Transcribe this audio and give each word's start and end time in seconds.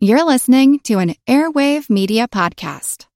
You're 0.00 0.22
listening 0.22 0.78
to 0.84 1.00
an 1.00 1.16
Airwave 1.26 1.90
Media 1.90 2.28
Podcast. 2.28 3.06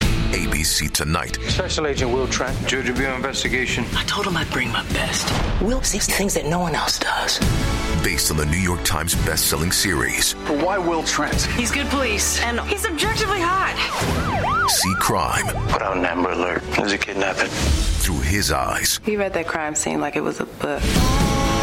ABC 0.00 0.90
Tonight. 0.90 1.36
Special 1.48 1.86
Agent 1.86 2.10
Will 2.10 2.26
Trent, 2.28 2.56
Georgia 2.66 2.94
Bureau 2.94 3.14
investigation. 3.14 3.84
I 3.94 4.04
told 4.04 4.26
him 4.26 4.34
I'd 4.38 4.50
bring 4.50 4.72
my 4.72 4.82
best. 4.84 5.30
Will 5.60 5.82
sees 5.82 6.06
things 6.06 6.32
that 6.32 6.46
no 6.46 6.60
one 6.60 6.74
else 6.74 6.98
does. 6.98 7.38
Based 8.02 8.30
on 8.30 8.38
the 8.38 8.46
New 8.46 8.56
York 8.56 8.82
Times 8.84 9.16
best-selling 9.26 9.70
series. 9.70 10.32
But 10.46 10.64
why 10.64 10.78
Will 10.78 11.02
Trent? 11.02 11.42
He's 11.42 11.70
good 11.70 11.88
police, 11.88 12.40
and 12.40 12.58
he's 12.62 12.86
objectively 12.86 13.40
hot. 13.42 13.76
See 14.70 14.94
crime. 14.94 15.44
Put 15.68 15.82
out 15.82 15.98
an 15.98 16.06
Amber 16.06 16.30
Alert. 16.30 16.62
There's 16.70 16.92
a 16.92 16.98
kidnapping. 16.98 17.48
Through 17.50 18.20
his 18.20 18.50
eyes. 18.50 18.98
He 19.04 19.18
read 19.18 19.34
that 19.34 19.46
crime 19.46 19.74
scene 19.74 20.00
like 20.00 20.16
it 20.16 20.22
was 20.22 20.40
a 20.40 20.46
book. 20.46 20.82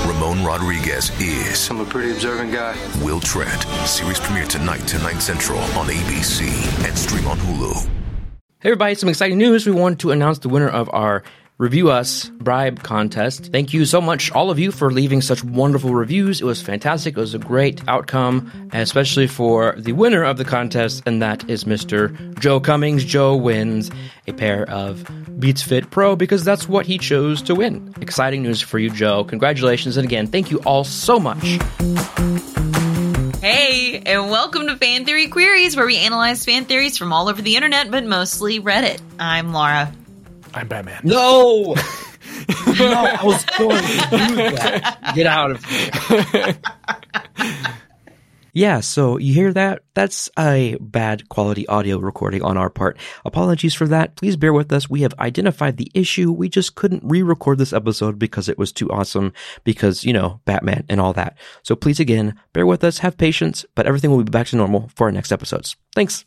Ramon 0.07 0.45
Rodriguez 0.45 1.09
is. 1.19 1.69
I'm 1.69 1.79
a 1.79 1.85
pretty 1.85 2.11
observant 2.11 2.53
guy. 2.53 2.75
Will 3.03 3.19
Trent. 3.19 3.63
Series 3.87 4.19
premiere 4.19 4.45
tonight, 4.45 4.87
10, 4.87 5.01
9 5.01 5.19
central 5.19 5.59
on 5.59 5.87
ABC 5.87 6.85
and 6.87 6.97
stream 6.97 7.27
on 7.27 7.37
Hulu. 7.39 7.89
Hey 8.59 8.69
everybody, 8.69 8.95
some 8.95 9.09
exciting 9.09 9.37
news. 9.37 9.65
We 9.65 9.71
wanted 9.71 9.99
to 9.99 10.11
announce 10.11 10.39
the 10.39 10.49
winner 10.49 10.69
of 10.69 10.89
our 10.93 11.23
Review 11.57 11.89
Us 11.89 12.29
bribe 12.31 12.83
contest. 12.83 13.49
Thank 13.53 13.73
you 13.73 13.85
so 13.85 14.01
much, 14.01 14.29
all 14.33 14.51
of 14.51 14.59
you, 14.59 14.73
for 14.73 14.91
leaving 14.91 15.21
such 15.21 15.41
wonderful 15.41 15.95
reviews. 15.95 16.41
It 16.41 16.43
was 16.43 16.61
fantastic. 16.61 17.15
It 17.15 17.19
was 17.19 17.33
a 17.33 17.39
great 17.39 17.81
outcome, 17.87 18.51
especially 18.73 19.27
for 19.27 19.73
the 19.77 19.93
winner 19.93 20.21
of 20.21 20.35
the 20.35 20.43
contest, 20.43 21.03
and 21.05 21.21
that 21.21 21.49
is 21.49 21.63
Mr. 21.63 22.37
Joe 22.39 22.59
Cummings. 22.59 23.05
Joe 23.05 23.37
wins 23.37 23.89
a 24.27 24.33
pair 24.33 24.69
of 24.69 25.09
Beats 25.39 25.61
Fit 25.61 25.89
Pro 25.91 26.17
because 26.17 26.43
that's 26.43 26.67
what 26.67 26.85
he 26.85 26.97
chose 26.97 27.41
to 27.43 27.55
win. 27.55 27.93
Exciting 28.01 28.43
news 28.43 28.59
for 28.59 28.77
you, 28.77 28.89
Joe. 28.89 29.23
Congratulations. 29.23 29.95
And 29.95 30.05
again, 30.05 30.27
thank 30.27 30.51
you 30.51 30.57
all 30.65 30.83
so 30.83 31.21
much. 31.21 31.41
Hey, 33.39 34.03
and 34.05 34.29
welcome 34.29 34.67
to 34.67 34.75
Fan 34.75 35.05
Theory 35.05 35.27
Queries, 35.29 35.77
where 35.77 35.85
we 35.85 35.99
analyze 35.99 36.43
fan 36.43 36.65
theories 36.65 36.97
from 36.97 37.13
all 37.13 37.29
over 37.29 37.41
the 37.41 37.55
internet, 37.55 37.89
but 37.89 38.03
mostly 38.03 38.59
Reddit. 38.59 38.99
I'm 39.17 39.53
Laura. 39.53 39.93
I'm 40.55 40.69
Batman. 40.69 41.01
No! 41.03 41.75
no, 42.79 42.93
I 42.93 43.19
was 43.23 43.43
going 43.57 43.77
to 43.77 44.17
do 44.17 44.35
that. 44.55 45.11
Get 45.13 45.27
out 45.27 45.51
of 45.51 45.63
here. 45.65 46.57
Yeah, 48.57 48.79
so 48.79 49.17
you 49.17 49.33
hear 49.33 49.51
that? 49.51 49.83
That's 49.95 50.29
a 50.39 50.77
bad 50.79 51.27
quality 51.27 51.67
audio 51.67 51.97
recording 51.97 52.41
on 52.41 52.55
our 52.55 52.69
part. 52.69 52.97
Apologies 53.25 53.73
for 53.73 53.85
that. 53.89 54.15
Please 54.15 54.37
bear 54.37 54.53
with 54.53 54.71
us. 54.71 54.89
We 54.89 55.01
have 55.01 55.13
identified 55.19 55.75
the 55.75 55.91
issue. 55.93 56.31
We 56.31 56.47
just 56.47 56.75
couldn't 56.75 57.03
re-record 57.03 57.57
this 57.57 57.73
episode 57.73 58.17
because 58.17 58.47
it 58.47 58.57
was 58.57 58.71
too 58.71 58.89
awesome 58.89 59.33
because, 59.65 60.05
you 60.05 60.13
know, 60.13 60.39
Batman 60.45 60.85
and 60.87 61.01
all 61.01 61.11
that. 61.11 61.37
So 61.63 61.75
please 61.75 61.99
again, 61.99 62.39
bear 62.53 62.65
with 62.65 62.85
us, 62.85 62.99
have 62.99 63.17
patience, 63.17 63.65
but 63.75 63.87
everything 63.87 64.09
will 64.09 64.23
be 64.23 64.31
back 64.31 64.47
to 64.47 64.55
normal 64.55 64.89
for 64.95 65.07
our 65.07 65.11
next 65.11 65.33
episodes. 65.33 65.75
Thanks. 65.93 66.23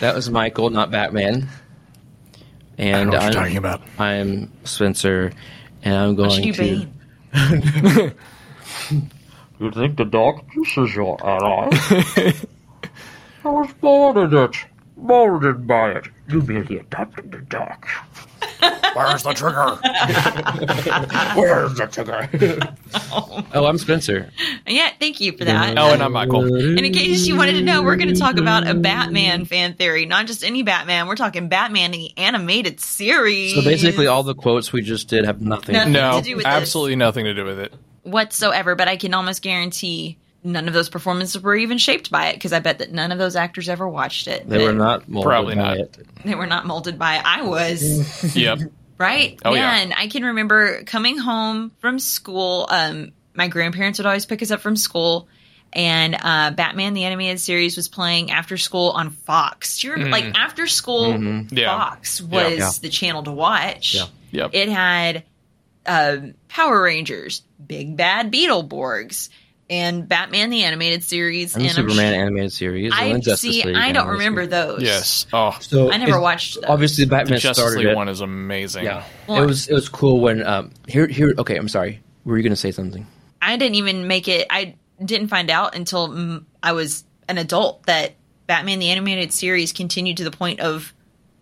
That 0.00 0.16
was 0.16 0.28
Michael, 0.30 0.70
not 0.70 0.90
Batman. 0.90 1.48
And 2.78 2.96
I 2.96 3.04
know 3.04 3.10
what 3.10 3.12
you're 3.12 3.22
I'm, 3.22 3.32
talking 3.32 3.56
about. 3.56 3.82
I'm 3.98 4.52
Spencer, 4.64 5.32
and 5.82 5.94
I'm 5.94 6.14
going 6.14 6.30
What 6.30 6.44
you 6.44 6.52
to. 6.52 6.86
Bane? 7.32 8.14
You 9.60 9.70
think 9.70 9.96
the 9.96 10.04
dark 10.04 10.44
is 10.76 10.94
your 10.96 11.16
ally? 11.24 11.68
I 13.44 13.48
was 13.48 13.70
molded 13.80 14.32
it. 14.32 14.56
Molded 14.96 15.66
by 15.66 15.92
it. 15.92 16.08
You 16.28 16.42
merely 16.42 16.78
adopted 16.78 17.30
the 17.30 17.38
dark. 17.38 17.86
Where's 18.94 19.22
the 19.22 19.32
trigger? 19.34 19.78
Where's 21.36 21.74
the 21.74 21.86
trigger? 21.86 22.28
Oh, 23.54 23.66
I'm 23.66 23.78
Spencer. 23.78 24.30
Yeah, 24.66 24.90
thank 24.98 25.20
you 25.20 25.36
for 25.36 25.44
that. 25.44 25.76
Oh, 25.78 25.92
and 25.92 26.02
I'm 26.02 26.12
Michael. 26.12 26.44
And 26.44 26.78
in 26.80 26.92
case 26.92 27.26
you 27.26 27.36
wanted 27.36 27.52
to 27.54 27.62
know, 27.62 27.82
we're 27.82 27.96
going 27.96 28.12
to 28.12 28.18
talk 28.18 28.36
about 28.38 28.66
a 28.66 28.74
Batman 28.74 29.44
fan 29.44 29.74
theory. 29.74 30.06
Not 30.06 30.26
just 30.26 30.44
any 30.44 30.62
Batman, 30.62 31.06
we're 31.08 31.16
talking 31.16 31.48
Batman 31.48 31.90
the 31.90 32.16
animated 32.16 32.80
series. 32.80 33.54
So 33.54 33.62
basically, 33.62 34.06
all 34.06 34.22
the 34.22 34.34
quotes 34.34 34.72
we 34.72 34.82
just 34.82 35.08
did 35.08 35.24
have 35.24 35.40
nothing. 35.40 35.74
Nothing 35.74 35.92
No, 35.92 36.18
to 36.18 36.22
do 36.24 36.36
with 36.36 36.44
this. 36.44 36.52
absolutely 36.52 36.96
nothing 36.96 37.24
to 37.24 37.34
do 37.34 37.44
with 37.44 37.58
it. 37.58 37.72
whatsoever, 38.02 38.74
but 38.74 38.88
I 38.88 38.96
can 38.96 39.14
almost 39.14 39.42
guarantee 39.42 40.18
none 40.44 40.68
of 40.68 40.74
those 40.74 40.88
performances 40.90 41.40
were 41.42 41.56
even 41.56 41.78
shaped 41.78 42.10
by 42.10 42.26
it 42.28 42.34
because 42.34 42.52
I 42.52 42.58
bet 42.60 42.78
that 42.78 42.92
none 42.92 43.10
of 43.12 43.18
those 43.18 43.34
actors 43.34 43.68
ever 43.68 43.88
watched 43.88 44.28
it. 44.28 44.48
They 44.48 44.62
were 44.64 44.72
not 44.74 45.08
molded 45.08 45.26
Probably 45.28 45.54
by 45.54 45.62
not. 45.62 45.76
it. 45.78 45.96
They 46.24 46.34
were 46.34 46.46
not 46.46 46.66
molded 46.66 46.98
by 46.98 47.16
it. 47.16 47.22
I 47.24 47.42
was. 47.42 48.34
Yep. 48.36 48.58
Right? 48.98 49.40
Oh, 49.44 49.52
yeah. 49.54 49.60
Man, 49.60 49.92
I 49.96 50.06
can 50.06 50.24
remember 50.24 50.84
coming 50.84 51.18
home 51.18 51.72
from 51.80 51.98
school. 51.98 52.66
Um, 52.70 53.10
my 53.34 53.48
grandparents 53.48 53.98
would 53.98 54.06
always 54.06 54.24
pick 54.26 54.40
us 54.42 54.52
up 54.52 54.60
from 54.60 54.76
school, 54.76 55.26
and 55.72 56.14
uh, 56.14 56.52
Batman 56.52 56.94
the 56.94 57.02
Animated 57.04 57.40
Series 57.40 57.76
was 57.76 57.88
playing 57.88 58.30
after 58.30 58.56
school 58.56 58.90
on 58.90 59.10
Fox. 59.10 59.80
Do 59.80 59.88
you 59.88 59.92
remember, 59.94 60.12
like, 60.12 60.38
after 60.38 60.68
school 60.68 61.12
Mm-hmm. 61.14 61.56
Yeah. 61.58 61.76
Fox 61.76 62.20
was 62.22 62.58
Yeah. 62.58 62.70
the 62.82 62.88
channel 62.88 63.24
to 63.24 63.32
watch. 63.32 63.96
Yeah. 63.96 64.04
Yep. 64.30 64.50
It 64.52 64.68
had 64.68 65.24
um, 65.86 66.34
Power 66.48 66.80
Rangers, 66.82 67.42
Big 67.66 67.96
Bad 67.96 68.32
Beetleborgs, 68.32 69.28
and 69.70 70.08
Batman 70.08 70.50
the 70.50 70.62
Animated 70.64 71.02
Series. 71.04 71.54
And 71.54 71.64
the 71.64 71.68
I'm 71.68 71.74
Superman 71.74 72.12
sh- 72.12 72.16
animated 72.16 72.52
series. 72.52 72.92
I 72.94 73.08
then 73.08 73.20
Justice 73.22 73.40
see. 73.54 73.62
League 73.64 73.76
I 73.76 73.92
don't 73.92 74.08
remember 74.08 74.42
series. 74.42 74.50
those. 74.50 74.82
yes. 74.82 75.26
Oh, 75.32 75.56
So 75.60 75.90
I 75.90 75.96
never 75.96 76.20
watched 76.20 76.54
those. 76.56 76.64
Obviously, 76.64 77.04
Batman 77.06 77.38
Justice 77.38 77.62
started 77.62 77.78
League 77.80 77.88
it. 77.88 77.96
one 77.96 78.08
is 78.08 78.20
amazing. 78.20 78.84
Yeah, 78.84 79.04
Well, 79.26 79.42
it 79.42 79.46
was 79.46 79.68
it 79.68 79.74
was 79.74 79.88
cool 79.88 80.20
when 80.20 80.46
um 80.46 80.70
here 80.88 81.06
here. 81.06 81.34
Okay, 81.38 81.56
I'm 81.56 81.68
sorry. 81.68 82.00
Were 82.24 82.36
you 82.36 82.42
going 82.42 82.52
to 82.52 82.56
say 82.56 82.70
something? 82.70 83.06
I 83.42 83.56
didn't 83.58 83.74
even 83.74 84.06
make 84.08 84.28
it. 84.28 84.46
I 84.48 84.76
didn't 85.04 85.28
find 85.28 85.50
out 85.50 85.74
until 85.74 86.40
I 86.62 86.72
was 86.72 87.04
an 87.28 87.36
adult 87.36 87.84
that 87.86 88.12
Batman 88.46 88.78
the 88.78 88.88
Animated 88.90 89.32
Series 89.32 89.72
continued 89.72 90.16
to 90.18 90.24
the 90.24 90.30
point 90.30 90.60
of 90.60 90.93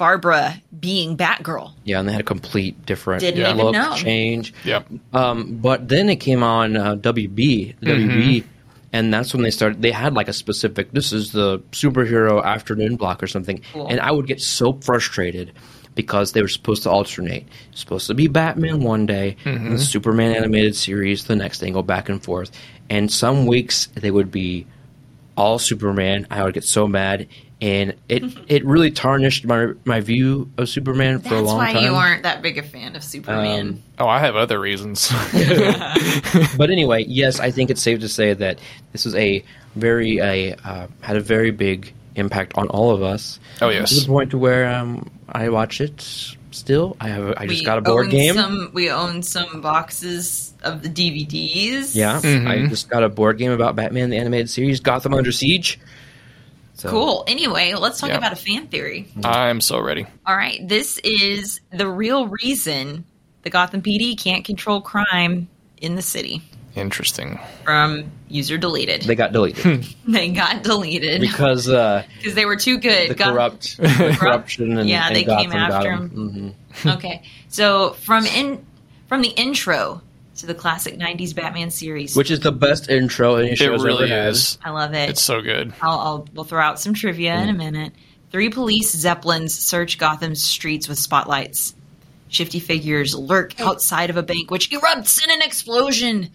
Barbara 0.02 0.60
being 0.80 1.16
Batgirl. 1.16 1.70
Yeah, 1.84 2.00
and 2.00 2.08
they 2.08 2.12
had 2.12 2.22
a 2.22 2.24
complete 2.24 2.84
different 2.84 3.20
Didn't 3.20 3.38
even 3.38 3.56
look 3.56 3.72
know. 3.72 3.94
change. 3.94 4.52
Yeah. 4.64 4.82
Um, 5.12 5.58
but 5.58 5.88
then 5.88 6.08
it 6.08 6.16
came 6.16 6.42
on 6.42 6.76
uh, 6.76 6.96
WB, 6.96 7.76
the 7.78 7.86
Mm-hmm. 7.86 8.10
WB, 8.20 8.44
and 8.92 9.14
that's 9.14 9.32
when 9.32 9.44
they 9.44 9.52
started. 9.52 9.80
They 9.80 9.92
had 9.92 10.12
like 10.14 10.26
a 10.26 10.32
specific. 10.32 10.90
This 10.90 11.12
is 11.12 11.30
the 11.30 11.60
superhero 11.70 12.42
afternoon 12.42 12.96
block 12.96 13.22
or 13.22 13.28
something, 13.28 13.62
Cool. 13.72 13.86
and 13.86 14.00
I 14.00 14.10
would 14.10 14.26
get 14.26 14.40
so 14.40 14.72
frustrated 14.72 15.52
because 15.94 16.32
they 16.32 16.42
were 16.42 16.48
supposed 16.48 16.82
to 16.82 16.90
alternate. 16.90 17.46
Supposed 17.70 18.08
to 18.08 18.14
be 18.14 18.26
Batman 18.26 18.80
one 18.80 19.06
day, 19.06 19.36
Mm-hmm. 19.44 19.66
and 19.66 19.74
the 19.78 19.78
Superman 19.78 20.34
animated 20.34 20.74
series 20.74 21.26
the 21.26 21.36
next 21.36 21.60
day, 21.60 21.66
and 21.68 21.74
go 21.74 21.82
back 21.82 22.08
and 22.08 22.20
forth. 22.20 22.50
And 22.90 23.08
some 23.08 23.46
weeks 23.46 23.86
they 23.94 24.10
would 24.10 24.32
be 24.32 24.66
all 25.36 25.60
Superman. 25.60 26.26
I 26.28 26.42
would 26.42 26.54
get 26.54 26.64
so 26.64 26.88
mad. 26.88 27.28
And 27.62 27.94
it, 28.08 28.24
it 28.48 28.64
really 28.64 28.90
tarnished 28.90 29.46
my 29.46 29.68
my 29.84 30.00
view 30.00 30.50
of 30.58 30.68
Superman 30.68 31.20
for 31.20 31.36
a 31.36 31.40
long 31.40 31.58
time. 31.58 31.74
That's 31.74 31.76
why 31.76 31.88
you 31.88 31.94
aren't 31.94 32.24
that 32.24 32.42
big 32.42 32.58
a 32.58 32.62
fan 32.62 32.96
of 32.96 33.04
Superman. 33.04 33.68
Um, 33.68 33.82
Oh, 34.00 34.08
I 34.08 34.18
have 34.18 34.34
other 34.34 34.58
reasons. 34.58 35.08
but 36.56 36.70
anyway, 36.70 37.04
yes, 37.04 37.38
I 37.38 37.52
think 37.52 37.70
it's 37.70 37.80
safe 37.80 38.00
to 38.00 38.08
say 38.08 38.34
that 38.34 38.58
this 38.90 39.04
was 39.04 39.14
a 39.14 39.44
very 39.76 40.18
a 40.18 40.54
uh, 40.64 40.88
had 41.02 41.16
a 41.16 41.20
very 41.20 41.52
big 41.52 41.94
impact 42.16 42.54
on 42.56 42.66
all 42.68 42.90
of 42.90 43.02
us. 43.02 43.38
Oh, 43.60 43.68
yes, 43.68 43.90
to 43.90 44.00
the 44.00 44.06
point 44.06 44.32
to 44.32 44.38
where 44.38 44.68
um, 44.74 45.08
I 45.28 45.48
watch 45.48 45.80
it 45.80 46.02
still. 46.50 46.96
I 47.00 47.08
have 47.08 47.34
I 47.36 47.46
just 47.46 47.60
we 47.60 47.64
got 47.64 47.78
a 47.78 47.82
board 47.82 48.10
game. 48.10 48.34
Some, 48.34 48.70
we 48.74 48.90
own 48.90 49.22
some 49.22 49.60
boxes 49.60 50.52
of 50.62 50.82
the 50.82 50.88
DVDs. 50.88 51.94
yeah, 51.94 52.20
Mm-hmm. 52.20 52.48
I 52.48 52.66
just 52.66 52.88
got 52.88 53.04
a 53.04 53.08
board 53.08 53.38
game 53.38 53.52
about 53.52 53.76
Batman 53.76 54.10
the 54.10 54.16
animated 54.16 54.50
series, 54.50 54.80
Gotham 54.80 55.14
Under 55.14 55.30
Siege. 55.30 55.78
So, 56.82 56.90
Cool. 56.90 57.24
Anyway, 57.28 57.74
let's 57.74 58.00
talk 58.00 58.10
Yeah. 58.10 58.16
about 58.18 58.32
a 58.32 58.36
fan 58.36 58.66
theory. 58.66 59.06
I'm 59.24 59.60
so 59.60 59.78
ready. 59.78 60.04
All 60.26 60.36
right. 60.36 60.58
This 60.66 60.98
is 61.04 61.60
the 61.72 61.86
real 61.86 62.26
reason 62.26 63.04
the 63.42 63.50
Gotham 63.50 63.82
PD 63.82 64.18
can't 64.18 64.44
control 64.44 64.80
crime 64.80 65.48
in 65.80 65.94
the 65.94 66.02
city 66.02 66.42
Interesting. 66.74 67.38
from 67.64 68.10
user 68.28 68.58
deleted. 68.58 69.02
They 69.02 69.14
got 69.14 69.30
deleted 69.32 69.86
They 70.08 70.30
got 70.30 70.64
deleted 70.64 71.20
because 71.20 71.68
uh, 71.68 72.02
because 72.18 72.34
they 72.34 72.46
were 72.46 72.56
too 72.56 72.78
good. 72.78 73.10
the 73.10 73.14
Goth- 73.14 73.32
corrupt 73.32 73.76
the 73.78 74.16
corruption 74.18 74.76
and 74.78 74.88
Yeah, 74.88 75.06
and 75.06 75.14
they 75.14 75.22
came 75.22 75.50
Gotham 75.50 75.68
got 75.68 75.70
after 75.72 75.90
'em. 75.92 76.54
okay, 76.84 77.22
so 77.48 77.92
from 77.92 78.26
in 78.26 78.64
from 79.06 79.22
the 79.22 79.28
intro 79.28 80.00
to 80.36 80.46
the 80.46 80.54
classic 80.54 80.98
'90s 80.98 81.34
Batman 81.34 81.70
series, 81.70 82.16
which 82.16 82.30
is 82.30 82.40
the 82.40 82.52
best 82.52 82.90
intro 82.90 83.36
any 83.36 83.54
show 83.54 83.66
show's 83.66 83.84
really 83.84 84.10
ever 84.10 84.22
had. 84.22 84.32
is. 84.32 84.58
I 84.64 84.70
love 84.70 84.94
it. 84.94 85.10
It's 85.10 85.22
so 85.22 85.42
good. 85.42 85.72
I'll, 85.80 85.98
I'll 85.98 86.28
we'll 86.32 86.44
throw 86.44 86.60
out 86.60 86.80
some 86.80 86.94
trivia 86.94 87.34
in 87.36 87.48
a 87.48 87.52
mm. 87.52 87.58
minute. 87.58 87.92
Three 88.30 88.48
police 88.48 88.90
zeppelins 88.90 89.58
search 89.58 89.98
Gotham's 89.98 90.42
streets 90.42 90.88
with 90.88 90.98
spotlights. 90.98 91.74
Shifty 92.28 92.60
figures 92.60 93.14
lurk 93.14 93.54
oh. 93.58 93.68
outside 93.68 94.08
of 94.08 94.16
a 94.16 94.22
bank, 94.22 94.50
which 94.50 94.70
erupts 94.70 95.22
in 95.22 95.30
an 95.30 95.42
explosion. 95.42 96.30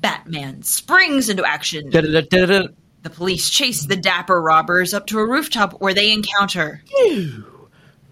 Batman 0.00 0.62
springs 0.62 1.28
into 1.28 1.44
action. 1.44 1.90
Da-da-da-da-da. 1.90 2.68
The 3.02 3.10
police 3.10 3.50
chase 3.50 3.84
the 3.84 3.96
dapper 3.96 4.40
robbers 4.40 4.94
up 4.94 5.06
to 5.08 5.18
a 5.18 5.26
rooftop 5.26 5.80
where 5.80 5.92
they 5.92 6.12
encounter 6.12 6.82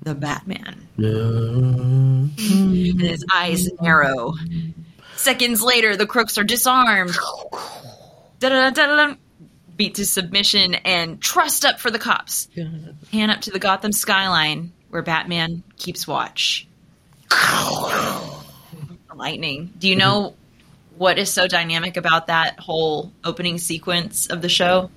the 0.03 0.15
Batman. 0.15 0.89
And 0.99 3.01
his 3.01 3.25
eyes 3.33 3.69
narrow. 3.81 4.35
Seconds 5.25 5.61
later, 5.63 5.97
the 5.97 6.07
crooks 6.07 6.39
are 6.39 6.45
disarmed. 6.45 7.15
Da-da-da-da-da. 8.39 9.17
beat 9.77 9.97
to 9.97 10.07
submission 10.07 10.75
and 10.77 11.21
trussed 11.21 11.67
up 11.67 11.79
for 11.79 11.91
the 11.91 11.99
cops. 11.99 12.49
Pan 13.13 13.29
up 13.29 13.43
to 13.43 13.51
the 13.51 13.59
Gotham 13.59 13.93
skyline 13.93 14.73
where 14.89 15.03
Batman 15.03 15.63
keeps 15.77 16.07
watch. 16.09 16.67
Lightning. 19.15 19.73
Do 19.79 19.89
you 19.89 19.97
know 19.97 20.35
what 20.97 21.19
is 21.19 21.31
so 21.31 21.47
dynamic 21.47 21.99
about 21.99 22.29
that 22.29 22.59
whole 22.59 23.13
opening 23.23 23.59
sequence 23.59 24.27
of 24.27 24.41
the 24.41 24.49
show? 24.49 24.91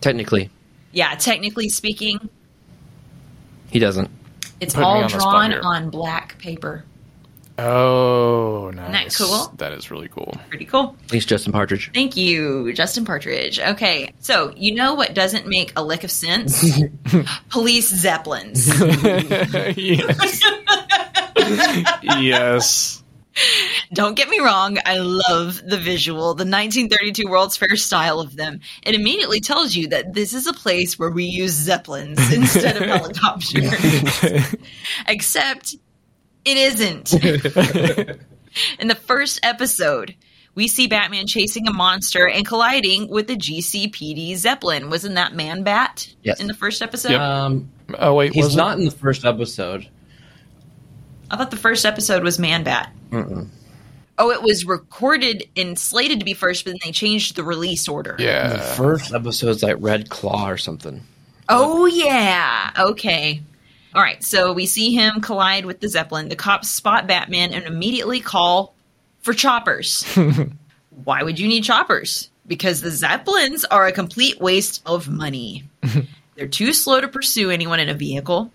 Technically, 0.00 0.50
Yeah, 0.92 1.16
technically 1.16 1.68
speaking, 1.68 2.28
he 3.70 3.80
doesn't. 3.80 4.08
it's 4.60 4.74
Put 4.74 4.84
all 4.84 5.02
on 5.02 5.08
drawn 5.10 5.52
on 5.52 5.90
black 5.90 6.38
paper. 6.38 6.84
Oh, 7.58 8.70
that 8.72 8.90
nice. 8.90 9.16
cool? 9.16 9.52
That 9.56 9.72
is 9.72 9.90
really 9.90 10.08
cool. 10.08 10.36
Pretty 10.48 10.66
cool. 10.66 10.96
At 11.04 11.12
least 11.12 11.28
Justin 11.28 11.52
Partridge. 11.52 11.90
Thank 11.94 12.16
you, 12.16 12.72
Justin 12.74 13.04
Partridge. 13.04 13.58
Okay, 13.58 14.12
so 14.20 14.52
you 14.56 14.74
know 14.74 14.94
what 14.94 15.14
doesn't 15.14 15.46
make 15.46 15.72
a 15.76 15.82
lick 15.82 16.04
of 16.04 16.10
sense? 16.10 16.64
Police 17.48 17.88
zeppelins. 17.88 18.66
yes. 19.76 20.42
yes. 22.02 23.02
Don't 23.92 24.14
get 24.14 24.28
me 24.30 24.38
wrong, 24.40 24.78
I 24.86 24.98
love 24.98 25.60
the 25.66 25.76
visual, 25.78 26.34
the 26.34 26.44
1932 26.44 27.28
World's 27.28 27.56
Fair 27.56 27.76
style 27.76 28.18
of 28.18 28.36
them. 28.36 28.60
It 28.82 28.94
immediately 28.94 29.40
tells 29.40 29.74
you 29.76 29.88
that 29.88 30.14
this 30.14 30.32
is 30.32 30.46
a 30.46 30.54
place 30.54 30.98
where 30.98 31.10
we 31.10 31.24
use 31.24 31.52
zeppelins 31.52 32.32
instead 32.32 32.76
of 32.76 32.82
helicopters. 32.88 34.54
Except 35.06 35.76
it 36.46 36.56
isn't. 36.56 37.12
In 38.78 38.88
the 38.88 38.94
first 38.94 39.40
episode, 39.42 40.14
we 40.54 40.66
see 40.68 40.86
Batman 40.86 41.26
chasing 41.26 41.68
a 41.68 41.72
monster 41.72 42.26
and 42.26 42.46
colliding 42.46 43.08
with 43.10 43.26
the 43.26 43.36
GCPD 43.36 44.34
Zeppelin. 44.36 44.88
Wasn't 44.88 45.16
that 45.16 45.34
Man 45.34 45.62
Bat 45.62 46.08
Yes. 46.22 46.40
in 46.40 46.46
the 46.46 46.54
first 46.54 46.80
episode? 46.80 47.12
Um, 47.16 47.70
Oh 47.98 48.14
wait, 48.14 48.32
he's 48.32 48.44
was 48.46 48.54
it? 48.54 48.56
not 48.56 48.78
in 48.78 48.84
the 48.86 48.90
first 48.90 49.24
episode. 49.26 49.86
I 51.30 51.36
thought 51.36 51.50
the 51.50 51.56
first 51.58 51.84
episode 51.84 52.22
was 52.24 52.38
Man 52.38 52.64
Bat. 52.64 52.90
Oh, 54.18 54.30
it 54.30 54.42
was 54.42 54.64
recorded 54.64 55.44
and 55.56 55.78
slated 55.78 56.20
to 56.20 56.24
be 56.24 56.32
first, 56.32 56.64
but 56.64 56.70
then 56.70 56.78
they 56.84 56.92
changed 56.92 57.36
the 57.36 57.44
release 57.44 57.86
order. 57.88 58.16
Yeah. 58.18 58.48
The 58.48 58.54
Yeah. 58.56 58.74
first 58.74 59.12
episode's 59.12 59.62
like 59.62 59.76
Red 59.80 60.08
Claw 60.08 60.48
or 60.48 60.56
something. 60.56 61.02
Oh, 61.50 61.84
yeah. 61.86 62.70
Okay. 62.78 63.42
All 63.96 64.02
right. 64.02 64.22
So 64.22 64.52
we 64.52 64.66
see 64.66 64.94
him 64.94 65.22
collide 65.22 65.64
with 65.64 65.80
the 65.80 65.88
Zeppelin. 65.88 66.28
The 66.28 66.36
cops 66.36 66.68
spot 66.68 67.06
Batman 67.06 67.54
and 67.54 67.64
immediately 67.64 68.20
call 68.20 68.74
for 69.20 69.32
choppers. 69.32 70.04
Why 71.04 71.22
would 71.22 71.38
you 71.38 71.48
need 71.48 71.64
choppers? 71.64 72.28
Because 72.46 72.82
the 72.82 72.90
Zeppelins 72.90 73.64
are 73.64 73.86
a 73.86 73.92
complete 73.92 74.38
waste 74.38 74.82
of 74.84 75.08
money. 75.08 75.64
They're 76.34 76.46
too 76.46 76.74
slow 76.74 77.00
to 77.00 77.08
pursue 77.08 77.50
anyone 77.50 77.80
in 77.80 77.88
a 77.88 77.94
vehicle. 77.94 78.52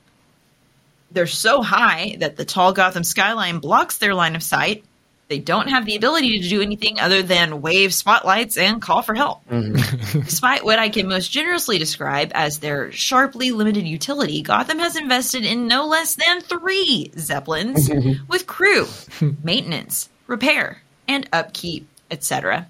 They're 1.09 1.25
so 1.25 1.63
high 1.63 2.17
that 2.19 2.37
the 2.37 2.45
tall 2.45 2.71
Gotham 2.71 3.03
skyline 3.03 3.57
blocks 3.57 3.97
their 3.97 4.13
line 4.13 4.35
of 4.35 4.43
sight. 4.43 4.85
They 5.31 5.39
don't 5.39 5.69
have 5.69 5.85
the 5.85 5.95
ability 5.95 6.41
to 6.41 6.49
do 6.49 6.61
anything 6.61 6.99
other 6.99 7.21
than 7.21 7.61
wave 7.61 7.93
spotlights 7.93 8.57
and 8.57 8.81
call 8.81 9.01
for 9.01 9.15
help. 9.15 9.47
Mm-hmm. 9.47 10.19
Despite 10.25 10.65
what 10.65 10.77
I 10.77 10.89
can 10.89 11.07
most 11.07 11.31
generously 11.31 11.77
describe 11.77 12.33
as 12.35 12.59
their 12.59 12.91
sharply 12.91 13.51
limited 13.51 13.87
utility, 13.87 14.41
Gotham 14.41 14.79
has 14.79 14.97
invested 14.97 15.45
in 15.45 15.67
no 15.69 15.87
less 15.87 16.15
than 16.15 16.41
three 16.41 17.13
Zeppelins 17.17 17.89
with 18.27 18.45
crew, 18.45 18.87
maintenance, 19.41 20.09
repair, 20.27 20.81
and 21.07 21.29
upkeep, 21.31 21.87
etc. 22.11 22.67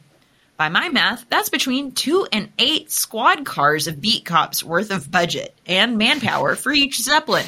By 0.55 0.69
my 0.69 0.89
math, 0.89 1.25
that's 1.29 1.49
between 1.49 1.93
two 1.93 2.27
and 2.31 2.51
eight 2.59 2.91
squad 2.91 3.43
cars 3.43 3.87
of 3.87 3.99
beat 3.99 4.23
cops 4.23 4.63
worth 4.63 4.91
of 4.91 5.09
budget 5.09 5.55
and 5.65 5.97
manpower 5.97 6.55
for 6.55 6.71
each 6.71 7.01
Zeppelin. 7.01 7.47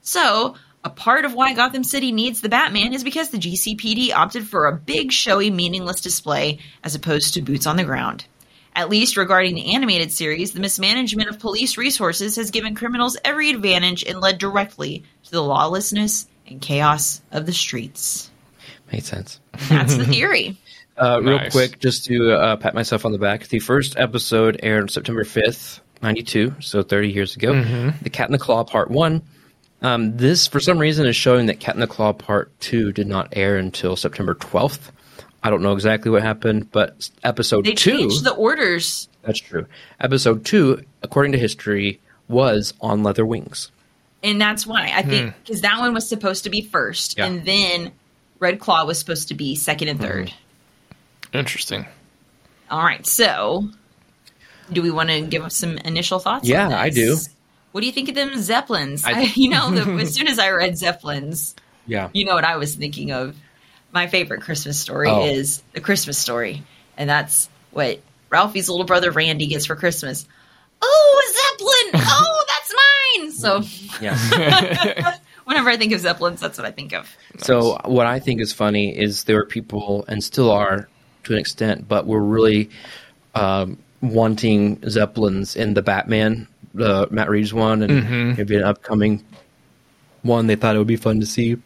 So, 0.00 0.54
a 0.86 0.90
part 0.90 1.24
of 1.24 1.34
why 1.34 1.52
Gotham 1.52 1.82
City 1.82 2.12
needs 2.12 2.40
the 2.40 2.48
Batman 2.48 2.92
is 2.92 3.02
because 3.02 3.30
the 3.30 3.38
GCPD 3.38 4.12
opted 4.14 4.46
for 4.46 4.66
a 4.66 4.72
big, 4.76 5.10
showy, 5.10 5.50
meaningless 5.50 6.00
display 6.00 6.60
as 6.84 6.94
opposed 6.94 7.34
to 7.34 7.42
boots 7.42 7.66
on 7.66 7.76
the 7.76 7.82
ground. 7.82 8.24
At 8.76 8.88
least 8.88 9.16
regarding 9.16 9.56
the 9.56 9.74
animated 9.74 10.12
series, 10.12 10.52
the 10.52 10.60
mismanagement 10.60 11.28
of 11.28 11.40
police 11.40 11.76
resources 11.76 12.36
has 12.36 12.52
given 12.52 12.76
criminals 12.76 13.16
every 13.24 13.50
advantage 13.50 14.04
and 14.04 14.20
led 14.20 14.38
directly 14.38 15.02
to 15.24 15.30
the 15.32 15.42
lawlessness 15.42 16.28
and 16.46 16.62
chaos 16.62 17.20
of 17.32 17.46
the 17.46 17.52
streets. 17.52 18.30
Makes 18.92 19.08
sense. 19.08 19.40
That's 19.68 19.96
the 19.96 20.04
theory. 20.14 20.56
Uh, 20.96 21.20
Real 21.20 21.38
Nice. 21.38 21.50
quick, 21.52 21.80
just 21.80 22.04
to 22.04 22.32
uh, 22.32 22.56
pat 22.56 22.74
myself 22.74 23.04
on 23.04 23.10
the 23.10 23.18
back, 23.18 23.48
the 23.48 23.58
first 23.58 23.96
episode 23.98 24.60
aired 24.62 24.92
September 24.92 25.24
5th, 25.24 25.80
92, 26.00 26.54
so 26.60 26.82
30 26.84 27.10
years 27.10 27.34
ago. 27.34 27.54
The 28.02 28.10
Cat 28.10 28.28
and 28.28 28.34
the 28.34 28.38
Claw 28.38 28.62
Part 28.62 28.88
1. 28.88 29.20
Um, 29.82 30.16
this, 30.16 30.46
for 30.46 30.58
some 30.60 30.78
reason, 30.78 31.06
is 31.06 31.16
showing 31.16 31.46
that 31.46 31.60
Cat 31.60 31.74
and 31.74 31.82
the 31.82 31.86
Claw 31.86 32.12
Part 32.12 32.58
2 32.60 32.92
did 32.92 33.06
not 33.06 33.28
air 33.32 33.56
until 33.56 33.94
September 33.96 34.34
12th. 34.34 34.90
I 35.42 35.50
don't 35.50 35.62
know 35.62 35.72
exactly 35.72 36.10
what 36.10 36.22
happened, 36.22 36.72
but 36.72 37.08
episode 37.22 37.64
They 37.66 37.74
2. 37.74 37.90
changed 37.98 38.24
the 38.24 38.32
orders. 38.32 39.08
that's 39.22 39.38
true. 39.38 39.66
Episode 40.00 40.44
2, 40.44 40.82
according 41.02 41.32
to 41.32 41.38
history, 41.38 42.00
was 42.28 42.72
on 42.80 43.02
Leather 43.02 43.24
Wings. 43.26 43.70
And 44.22 44.40
that's 44.40 44.66
why 44.66 44.90
I 44.94 45.02
think 45.02 45.34
because 45.44 45.60
that 45.60 45.78
one 45.78 45.94
was 45.94 46.08
supposed 46.08 46.44
to 46.44 46.50
be 46.50 46.62
first, 46.62 47.16
Yeah. 47.18 47.26
and 47.26 47.44
then 47.44 47.92
Red 48.40 48.58
Claw 48.58 48.84
was 48.86 48.98
supposed 48.98 49.28
to 49.28 49.34
be 49.34 49.54
second 49.54 49.88
and 49.88 50.00
3rd 50.00 50.32
Interesting. 51.32 51.86
All 52.70 52.82
right, 52.82 53.06
so 53.06 53.68
do 54.72 54.82
we 54.82 54.90
want 54.90 55.10
to 55.10 55.20
give 55.20 55.44
us 55.44 55.54
some 55.54 55.76
initial 55.78 56.18
thoughts? 56.18 56.48
Yeah, 56.48 56.66
on 56.66 56.72
I 56.72 56.88
do. 56.90 57.18
What 57.76 57.82
do 57.82 57.88
you 57.88 57.92
think 57.92 58.08
of 58.08 58.14
them 58.14 58.38
Zeppelins? 58.38 59.04
I- 59.04 59.20
you 59.36 59.50
know, 59.50 59.70
the, 59.70 59.82
as 60.00 60.14
soon 60.14 60.28
as 60.28 60.38
I 60.38 60.48
read 60.50 60.78
Zeppelins, 60.86 61.54
Yeah. 61.86 62.08
you 62.14 62.24
know 62.24 62.34
what 62.34 62.42
I 62.44 62.56
was 62.56 62.74
thinking 62.74 63.12
of. 63.12 63.36
My 63.92 64.06
favorite 64.06 64.40
Christmas 64.40 64.80
story 64.80 65.10
Oh. 65.10 65.26
is 65.26 65.62
the 65.74 65.82
Christmas 65.82 66.16
story, 66.16 66.62
and 66.96 67.10
that's 67.10 67.50
what 67.72 68.00
Ralphie's 68.30 68.70
little 68.70 68.86
brother 68.86 69.10
Randy 69.10 69.46
gets 69.48 69.66
for 69.66 69.76
Christmas. 69.76 70.26
Oh, 70.80 71.22
a 71.22 71.92
Zeppelin! 71.92 72.02
Oh, 72.08 72.44
that's 72.48 72.74
mine. 72.80 73.32
So 73.32 74.00
Yeah. 74.00 75.18
whenever 75.44 75.68
I 75.68 75.76
think 75.76 75.92
of 75.92 76.00
Zeppelins, 76.00 76.40
that's 76.40 76.56
what 76.56 76.66
I 76.66 76.70
think 76.70 76.94
of. 76.94 77.14
So 77.40 77.78
what 77.84 78.06
I 78.06 78.20
think 78.20 78.40
is 78.40 78.54
funny 78.54 78.96
is 78.96 79.24
there 79.24 79.38
are 79.40 79.44
people, 79.44 80.06
and 80.08 80.24
still 80.24 80.50
are 80.50 80.88
to 81.24 81.32
an 81.34 81.38
extent, 81.38 81.86
but 81.86 82.06
we're 82.06 82.20
really 82.20 82.70
um, 83.34 83.76
wanting 84.00 84.80
Zeppelins 84.88 85.56
in 85.56 85.74
the 85.74 85.82
Batman, 85.82 86.48
the 86.76 87.08
Matt 87.10 87.28
Reeves 87.30 87.52
one, 87.54 87.82
and 87.82 88.36
maybe 88.36 88.56
an 88.56 88.62
upcoming 88.64 89.24
one. 90.22 90.46
They 90.46 90.56
thought 90.56 90.74
it 90.74 90.78
would 90.78 90.86
be 90.86 90.96
fun 90.96 91.20
to 91.20 91.26
see. 91.26 91.56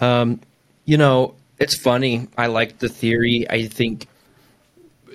Um, 0.00 0.40
you 0.84 0.96
know, 0.96 1.34
it's 1.58 1.74
funny. 1.76 2.28
I 2.36 2.46
like 2.46 2.78
the 2.78 2.88
theory. 2.88 3.46
I 3.48 3.66
think 3.66 4.06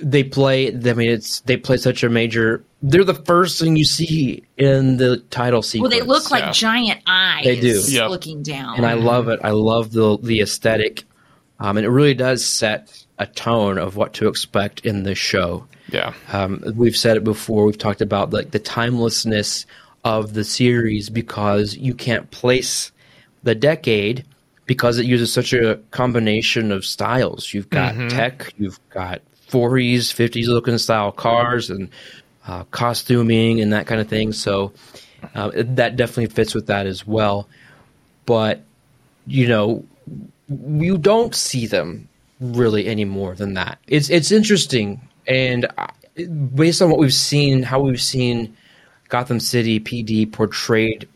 they 0.02 0.24
play. 0.24 0.68
I 0.70 0.94
mean, 0.94 1.10
it's 1.12 1.42
they 1.42 1.58
play 1.58 1.78
such 1.78 2.04
a 2.04 2.10
major. 2.10 2.64
They're 2.82 3.04
the 3.04 3.14
first 3.14 3.60
thing 3.60 3.76
you 3.76 3.84
see 3.84 4.44
in 4.56 4.96
the 4.98 5.18
title 5.30 5.62
sequence. 5.62 5.92
Well, 5.94 6.00
they 6.00 6.06
look 6.08 6.32
like 6.32 6.44
Yeah. 6.44 6.52
giant 6.54 7.02
eyes 7.06 7.44
They 7.44 7.60
do. 7.60 7.82
Yep. 7.86 8.10
looking 8.10 8.42
down. 8.42 8.78
and 8.78 8.86
I 8.86 8.94
love 8.94 9.28
it. 9.28 9.40
I 9.44 9.52
love 9.52 9.92
the 9.92 10.18
the 10.18 10.40
aesthetic, 10.42 11.04
um, 11.60 11.76
and 11.78 11.86
it 11.86 11.90
really 11.90 12.14
does 12.14 12.46
set 12.46 13.06
a 13.18 13.26
tone 13.28 13.78
of 13.78 13.98
what 13.98 14.14
to 14.14 14.30
expect 14.30 14.86
in 14.86 15.04
this 15.04 15.18
show. 15.18 15.68
Yeah. 15.92 16.14
Um, 16.32 16.64
we've 16.76 16.98
said 16.98 17.18
it 17.18 17.24
before. 17.24 17.66
We've 17.66 17.78
talked 17.78 18.02
about 18.02 18.32
like 18.32 18.52
the 18.52 18.60
timelessness 18.60 19.66
of 20.04 20.34
the 20.34 20.44
series 20.44 21.10
because 21.10 21.76
you 21.76 21.94
can't 21.94 22.30
place 22.32 22.92
the 23.44 23.56
decade 23.56 24.26
because 24.66 25.00
it 25.00 25.06
uses 25.06 25.34
such 25.34 25.52
a 25.54 25.80
combination 25.92 26.72
of 26.72 26.86
styles. 26.86 27.54
You've 27.54 27.70
got 27.70 27.96
tech, 28.10 28.54
you've 28.58 28.80
got 28.90 29.22
40s, 29.50 30.14
50s 30.14 30.48
looking 30.48 30.78
style 30.78 31.12
cars, 31.12 31.70
and 31.70 31.90
uh, 32.46 32.64
costuming 32.66 33.62
and 33.62 33.74
that 33.74 33.88
kind 33.88 34.00
of 34.00 34.08
thing. 34.08 34.32
So 34.32 34.72
uh, 35.34 35.52
that 35.56 35.96
definitely 35.96 36.28
fits 36.28 36.54
with 36.54 36.68
that 36.68 36.86
as 36.86 37.06
well. 37.06 37.48
But 38.26 38.62
you 39.26 39.48
know, 39.48 39.86
you 40.48 40.98
don't 40.98 41.34
see 41.36 41.68
them 41.68 42.08
really 42.40 42.88
any 42.88 43.06
more 43.06 43.36
than 43.36 43.56
that. 43.56 43.80
It's 43.88 44.10
it's 44.10 44.32
interesting, 44.32 45.02
and 45.30 45.68
based 46.56 46.82
on 46.82 46.90
what 46.90 47.00
we've 47.00 47.14
seen, 47.14 47.64
how 47.64 47.80
we've 47.80 48.02
seen 48.02 48.58
Gotham 49.10 49.40
City 49.40 49.80
PD 49.80 50.30
portrayed 50.30 51.08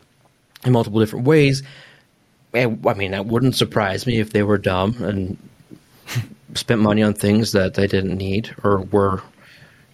in 0.64 0.72
multiple 0.72 1.00
different 1.00 1.26
ways. 1.26 1.62
I 2.54 2.66
mean, 2.66 3.10
that 3.10 3.26
wouldn't 3.26 3.56
surprise 3.56 4.06
me 4.06 4.20
if 4.20 4.32
they 4.32 4.44
were 4.44 4.58
dumb 4.58 5.02
and 5.02 5.36
spent 6.54 6.80
money 6.80 7.02
on 7.02 7.14
things 7.14 7.52
that 7.52 7.74
they 7.74 7.88
didn't 7.88 8.16
need 8.16 8.54
or 8.62 8.82
were 8.82 9.22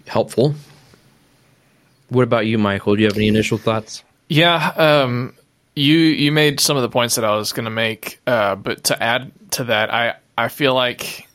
helpful. 0.07 0.55
What 2.11 2.23
about 2.23 2.47
you, 2.47 2.59
Michael? 2.59 2.97
Do 2.97 3.03
you 3.03 3.09
have 3.09 3.17
any 3.17 3.29
initial 3.29 3.57
thoughts? 3.57 4.05
Yeah, 4.29 4.69
um, 4.77 5.35
you 5.75 5.97
you 5.97 6.33
made 6.33 6.61
some 6.61 6.77
of 6.77 6.83
the 6.83 6.89
points 6.89 7.15
that 7.15 7.25
I 7.25 7.35
was 7.37 7.53
going 7.53 7.65
to 7.65 7.71
make, 7.71 8.21
uh, 8.27 8.57
but 8.57 8.85
to 8.85 9.03
add 9.03 9.33
to 9.53 9.65
that, 9.65 9.93
I 9.93 10.17
I 10.37 10.49
feel 10.49 10.75
like 10.75 11.29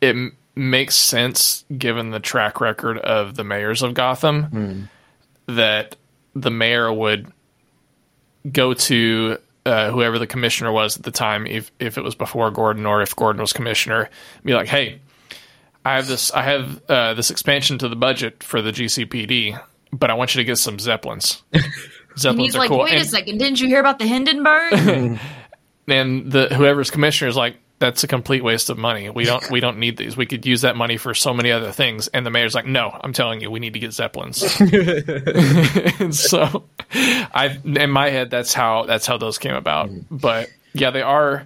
it 0.00 0.32
makes 0.54 0.94
sense 0.94 1.64
given 1.76 2.10
the 2.10 2.20
track 2.20 2.60
record 2.60 2.98
of 2.98 3.34
the 3.34 3.44
mayors 3.44 3.82
of 3.82 3.94
Gotham 3.94 4.42
Hmm. 4.44 4.82
that 5.54 5.96
the 6.34 6.50
mayor 6.50 6.92
would 6.92 7.32
go 8.50 8.74
to 8.74 9.38
uh, 9.64 9.90
whoever 9.90 10.18
the 10.18 10.26
commissioner 10.26 10.72
was 10.72 10.96
at 10.96 11.04
the 11.04 11.10
time, 11.12 11.46
if 11.46 11.70
if 11.78 11.96
it 11.96 12.02
was 12.02 12.14
before 12.14 12.50
Gordon 12.50 12.84
or 12.86 13.00
if 13.02 13.14
Gordon 13.14 13.40
was 13.40 13.52
commissioner, 13.52 14.10
be 14.44 14.54
like, 14.54 14.66
"Hey, 14.68 15.00
I 15.84 15.94
have 15.96 16.06
this 16.08 16.32
I 16.32 16.42
have 16.42 16.82
uh, 16.88 17.14
this 17.14 17.30
expansion 17.30 17.78
to 17.78 17.88
the 17.88 17.94
budget 17.96 18.42
for 18.42 18.60
the 18.60 18.72
GCPD, 18.72 19.58
but 19.92 20.10
I 20.10 20.14
want 20.14 20.34
you 20.34 20.40
to 20.40 20.44
get 20.44 20.56
some 20.58 20.78
zeppelins." 20.78 21.42
And 22.12 22.20
Zeppelins 22.20 22.48
he's 22.48 22.56
are 22.56 22.58
like, 22.58 22.68
cool. 22.68 22.80
wait 22.80 23.00
a 23.00 23.04
second, 23.06 23.38
didn't 23.38 23.58
you 23.58 23.68
hear 23.68 23.80
about 23.80 23.98
the 23.98 24.06
Hindenburg? 24.06 25.18
and 25.88 26.30
the 26.30 26.48
whoever's 26.54 26.90
commissioner 26.90 27.30
is 27.30 27.36
like 27.36 27.56
that's 27.82 28.04
a 28.04 28.06
complete 28.06 28.44
waste 28.44 28.70
of 28.70 28.78
money. 28.78 29.10
We 29.10 29.24
don't 29.24 29.50
we 29.50 29.58
don't 29.58 29.78
need 29.78 29.96
these. 29.96 30.16
We 30.16 30.24
could 30.24 30.46
use 30.46 30.60
that 30.60 30.76
money 30.76 30.96
for 30.98 31.14
so 31.14 31.34
many 31.34 31.50
other 31.50 31.72
things. 31.72 32.06
And 32.06 32.24
the 32.24 32.30
mayor's 32.30 32.54
like 32.54 32.64
no 32.64 32.96
i'm 33.02 33.12
telling 33.12 33.40
you 33.40 33.50
we 33.50 33.58
need 33.58 33.72
to 33.72 33.80
get 33.80 33.92
zeppelins. 33.92 34.40
And 34.60 36.14
so 36.14 36.62
i 36.94 37.58
in 37.64 37.90
my 37.90 38.08
head 38.10 38.30
that's 38.30 38.54
how 38.54 38.84
that's 38.84 39.04
how 39.04 39.18
those 39.18 39.38
came 39.38 39.54
about. 39.56 39.90
Mm. 39.90 40.04
But 40.12 40.48
yeah 40.74 40.90
they 40.90 41.02
are 41.02 41.44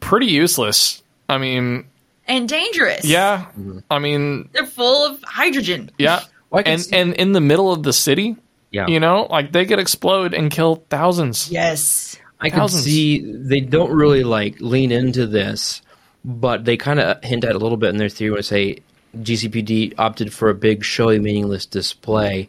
pretty 0.00 0.26
useless. 0.26 1.00
I 1.28 1.38
mean 1.38 1.84
and 2.26 2.48
dangerous. 2.48 3.04
yeah 3.04 3.46
mm-hmm. 3.58 3.78
i 3.90 3.98
mean 4.00 4.48
They're 4.52 4.66
full 4.66 5.06
of 5.06 5.22
hydrogen. 5.22 5.90
yeah. 5.96 6.22
Well, 6.50 6.62
and 6.66 6.80
see- 6.80 6.96
and 6.96 7.14
in 7.14 7.32
the 7.32 7.40
middle 7.40 7.70
of 7.72 7.82
the 7.84 7.92
city 7.92 8.36
Yeah. 8.72 8.88
you 8.88 8.98
know 8.98 9.28
like 9.30 9.52
they 9.52 9.64
could 9.64 9.78
explode 9.78 10.34
and 10.34 10.50
kill 10.50 10.82
thousands. 10.90 11.50
Yes. 11.50 12.18
I 12.44 12.50
can 12.50 12.58
Thousands. 12.60 12.84
see 12.84 13.20
they 13.32 13.60
don't 13.60 13.90
really 13.92 14.24
like 14.24 14.60
lean 14.60 14.92
into 14.92 15.26
this, 15.26 15.82
but 16.24 16.64
they 16.64 16.76
kind 16.76 17.00
of 17.00 17.22
hint 17.24 17.44
at 17.44 17.54
a 17.54 17.58
little 17.58 17.76
bit 17.78 17.90
in 17.90 17.96
their 17.96 18.08
theory 18.08 18.30
when 18.30 18.38
they 18.38 18.42
say 18.42 18.78
GCPD 19.16 19.94
opted 19.98 20.32
for 20.32 20.50
a 20.50 20.54
big, 20.54 20.84
showy, 20.84 21.18
meaningless 21.18 21.66
display. 21.66 22.48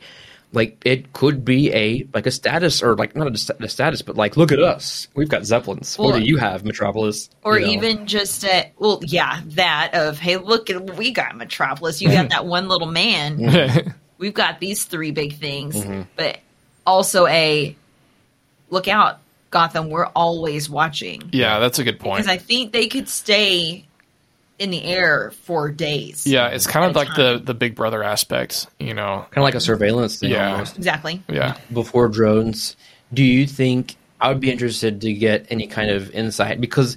Like 0.54 0.82
it 0.86 1.12
could 1.12 1.44
be 1.44 1.74
a 1.74 2.08
like 2.14 2.26
a 2.28 2.32
status 2.32 2.82
or 2.82 2.96
like 2.96 3.14
not 3.16 3.28
a, 3.28 3.56
a 3.64 3.68
status, 3.68 4.02
but 4.02 4.16
like 4.16 4.38
look 4.38 4.52
at 4.54 4.60
us, 4.62 5.08
we've 5.14 5.28
got 5.28 5.44
zeppelins. 5.46 5.98
what 5.98 6.12
Well- 6.12 6.20
do 6.20 6.26
you 6.26 6.38
have, 6.38 6.64
Metropolis? 6.64 7.30
Or 7.44 7.60
You 7.60 7.66
know? 7.66 7.72
even 7.74 8.08
just 8.08 8.46
a, 8.46 8.72
well, 8.78 9.02
yeah, 9.04 9.42
that 9.48 9.92
of, 9.94 10.18
hey, 10.20 10.38
look 10.38 10.70
at 10.70 10.96
we 10.98 11.12
got, 11.12 11.36
Metropolis. 11.36 12.02
You 12.02 12.10
got 12.10 12.30
that 12.32 12.46
one 12.46 12.70
little 12.70 12.88
man. 12.88 13.94
We've 14.18 14.34
got 14.34 14.62
these 14.62 14.86
three 14.86 15.12
big 15.12 15.36
things. 15.38 15.76
Mm-hmm. 15.76 16.04
But 16.16 16.40
also 16.88 17.28
a, 17.28 17.76
look 18.70 18.88
out, 18.88 19.20
Gotham, 19.56 19.90
we're 19.90 20.08
always 20.08 20.70
watching. 20.70 21.30
yeah 21.32 21.60
that's 21.60 21.80
a 21.80 21.84
good 21.86 21.98
point 22.00 22.24
Because 22.26 22.32
I 22.32 22.38
think 22.38 22.74
they 22.74 22.88
could 22.88 23.08
stay 23.08 23.86
in 24.60 24.70
the 24.70 24.84
air 24.84 25.32
for 25.44 25.70
days. 25.70 26.26
Yeah, 26.28 26.48
it's 26.48 26.66
kind 26.68 26.86
of 26.86 26.92
at 26.92 26.96
a 26.96 27.00
like 27.10 27.16
the 27.16 27.42
the 27.44 27.54
Big 27.54 27.74
Brother 27.76 28.04
aspect, 28.04 28.68
you 28.80 28.94
know. 28.94 29.26
kind 29.32 29.38
of 29.38 29.44
like 29.44 29.56
a 29.56 29.60
surveillance 29.62 30.20
thing 30.20 30.32
Yeah. 30.32 30.52
almost. 30.54 30.78
Exactly. 30.78 31.22
Yeah. 31.30 31.58
before 31.74 32.08
drones. 32.10 32.76
Do 33.14 33.24
you 33.24 33.48
think 33.48 33.96
I 34.22 34.30
would 34.30 34.40
be 34.40 34.50
interested 34.52 35.02
to 35.02 35.14
get 35.14 35.46
any 35.50 35.68
kind 35.68 35.90
of 35.90 36.10
insight 36.12 36.60
because 36.62 36.96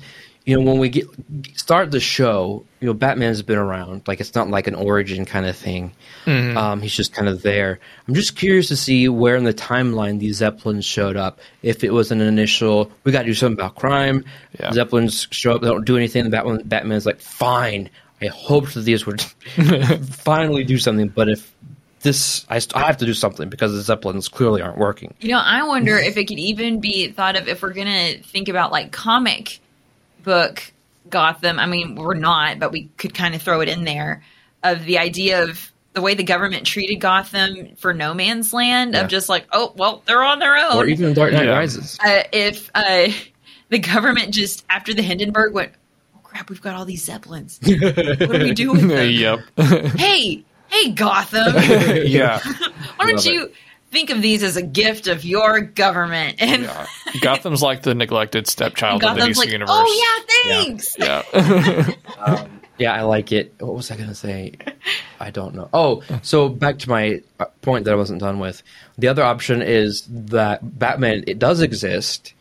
you 0.48 0.56
know 0.56 0.62
when 0.62 0.78
we 0.78 0.88
get 0.88 1.06
start 1.54 1.90
the 1.90 2.00
show, 2.00 2.64
you 2.80 2.86
know 2.86 2.94
Batman's 2.94 3.42
been 3.42 3.58
around, 3.58 4.08
like 4.08 4.18
it's 4.18 4.34
not 4.34 4.48
like 4.48 4.66
an 4.66 4.74
origin 4.74 5.26
kind 5.26 5.44
of 5.44 5.54
thing. 5.54 5.92
Um, 6.26 6.80
he's 6.80 6.94
just 6.94 7.12
kind 7.12 7.28
of 7.28 7.42
there. 7.42 7.80
I'm 8.06 8.14
just 8.14 8.34
curious 8.34 8.68
to 8.68 8.76
see 8.76 9.10
where 9.10 9.36
in 9.36 9.44
the 9.44 9.52
timeline 9.52 10.20
these 10.20 10.36
Zeppelins 10.36 10.86
showed 10.86 11.16
up. 11.16 11.38
If 11.62 11.84
it 11.84 11.92
was 11.92 12.10
an 12.12 12.22
initial, 12.22 12.90
we 13.04 13.12
got 13.12 13.20
to 13.20 13.26
do 13.26 13.34
something 13.34 13.60
about 13.60 13.74
crime. 13.74 14.24
Yeah. 14.58 14.72
Zeppelins 14.72 15.28
show 15.30 15.56
up, 15.56 15.60
they 15.60 15.68
don't 15.68 15.84
do 15.84 15.98
anything. 15.98 16.24
The 16.24 16.30
Batman, 16.30 16.62
Batman's 16.64 17.04
like, 17.04 17.20
fine. 17.20 17.90
I 18.22 18.26
hoped 18.28 18.72
that 18.72 18.80
these 18.80 19.04
would 19.04 19.20
finally 20.10 20.64
do 20.64 20.78
something, 20.78 21.08
but 21.08 21.28
if 21.28 21.54
this, 22.00 22.46
I, 22.48 22.58
st- 22.58 22.74
I 22.74 22.86
have 22.86 22.96
to 22.98 23.06
do 23.06 23.14
something 23.14 23.50
because 23.50 23.72
the 23.72 23.82
Zeppelins 23.82 24.28
clearly 24.28 24.62
aren't 24.62 24.78
working. 24.78 25.14
You 25.20 25.30
know, 25.30 25.40
I 25.40 25.64
wonder 25.64 25.98
if 25.98 26.16
it 26.16 26.24
could 26.24 26.38
even 26.38 26.80
be 26.80 27.08
thought 27.08 27.36
of 27.36 27.48
if 27.48 27.60
we're 27.60 27.74
going 27.74 27.86
to 27.86 28.22
think 28.22 28.48
about 28.48 28.72
like 28.72 28.92
comic 28.92 29.60
book 30.22 30.62
Gotham. 31.10 31.58
I 31.58 31.66
mean, 31.66 31.94
we're 31.94 32.14
not, 32.14 32.58
but 32.58 32.72
we 32.72 32.90
could 32.96 33.14
kind 33.14 33.34
of 33.34 33.42
throw 33.42 33.60
it 33.60 33.68
in 33.68 33.84
there 33.84 34.22
of 34.62 34.84
the 34.84 34.98
idea 34.98 35.44
of 35.44 35.72
the 35.94 36.02
way 36.02 36.14
the 36.14 36.22
government 36.24 36.66
treated 36.66 36.96
Gotham 36.96 37.74
for 37.76 37.94
No 37.94 38.12
Man's 38.14 38.52
Land 38.52 38.94
Yeah. 38.94 39.00
of 39.02 39.08
just 39.08 39.28
like, 39.28 39.46
oh, 39.52 39.72
well, 39.76 40.02
they're 40.06 40.22
on 40.22 40.38
their 40.38 40.56
own. 40.56 40.76
or 40.76 40.86
even 40.86 41.14
Dark 41.14 41.32
Knight 41.32 41.46
Yeah. 41.46 41.56
Rises. 41.58 41.98
uh, 42.04 42.22
if 42.32 42.70
uh, 42.74 43.08
the 43.70 43.78
government 43.78 44.32
just 44.34 44.64
after 44.68 44.92
the 44.94 45.02
Hindenburg 45.02 45.54
went, 45.54 45.72
oh 46.14 46.20
crap, 46.22 46.50
we've 46.50 46.60
got 46.62 46.74
all 46.74 46.84
these 46.84 47.02
zeppelins. 47.04 47.58
what 47.64 47.78
do 48.18 48.28
we 48.44 48.52
do 48.52 48.72
with 48.72 48.82
them? 48.88 49.10
yep. 49.10 49.40
Hey, 49.96 50.44
hey, 50.68 50.90
Gotham, 50.92 51.54
yeah. 52.06 52.38
why 52.96 53.06
don't 53.06 53.16
Love 53.16 53.24
you 53.26 53.50
think 53.90 54.10
of 54.10 54.22
these 54.22 54.42
as 54.42 54.56
a 54.56 54.62
gift 54.62 55.06
of 55.06 55.24
your 55.24 55.60
government? 55.60 56.36
And 56.40 56.62
Yeah. 56.62 56.86
Gotham's 57.20 57.62
like 57.62 57.82
the 57.82 57.94
neglected 57.94 58.46
stepchild 58.46 59.02
of 59.02 59.14
the 59.14 59.20
Gotham's 59.20 59.36
DC 59.36 59.40
like, 59.40 59.48
universe. 59.50 59.70
oh 59.72 60.24
yeah, 60.46 60.54
thanks. 60.54 60.96
Yeah. 60.98 61.94
Yeah, 62.78 62.92
I 62.92 63.02
like 63.02 63.32
it. 63.32 63.54
What 63.58 63.74
was 63.74 63.90
I 63.90 63.96
going 63.96 64.08
to 64.08 64.14
say? 64.14 64.54
I 65.18 65.30
don't 65.30 65.56
know. 65.56 65.68
Oh, 65.72 66.02
so 66.22 66.48
back 66.48 66.78
to 66.78 66.88
my 66.88 67.20
uh, 67.40 67.46
point 67.60 67.84
that 67.84 67.92
I 67.92 67.96
wasn't 67.96 68.20
done 68.20 68.38
with. 68.38 68.62
The 68.96 69.08
other 69.08 69.24
option 69.24 69.62
is 69.62 70.06
that 70.08 70.78
Batman 70.78 71.24
it 71.26 71.40
does 71.40 71.60
exist 71.60 72.34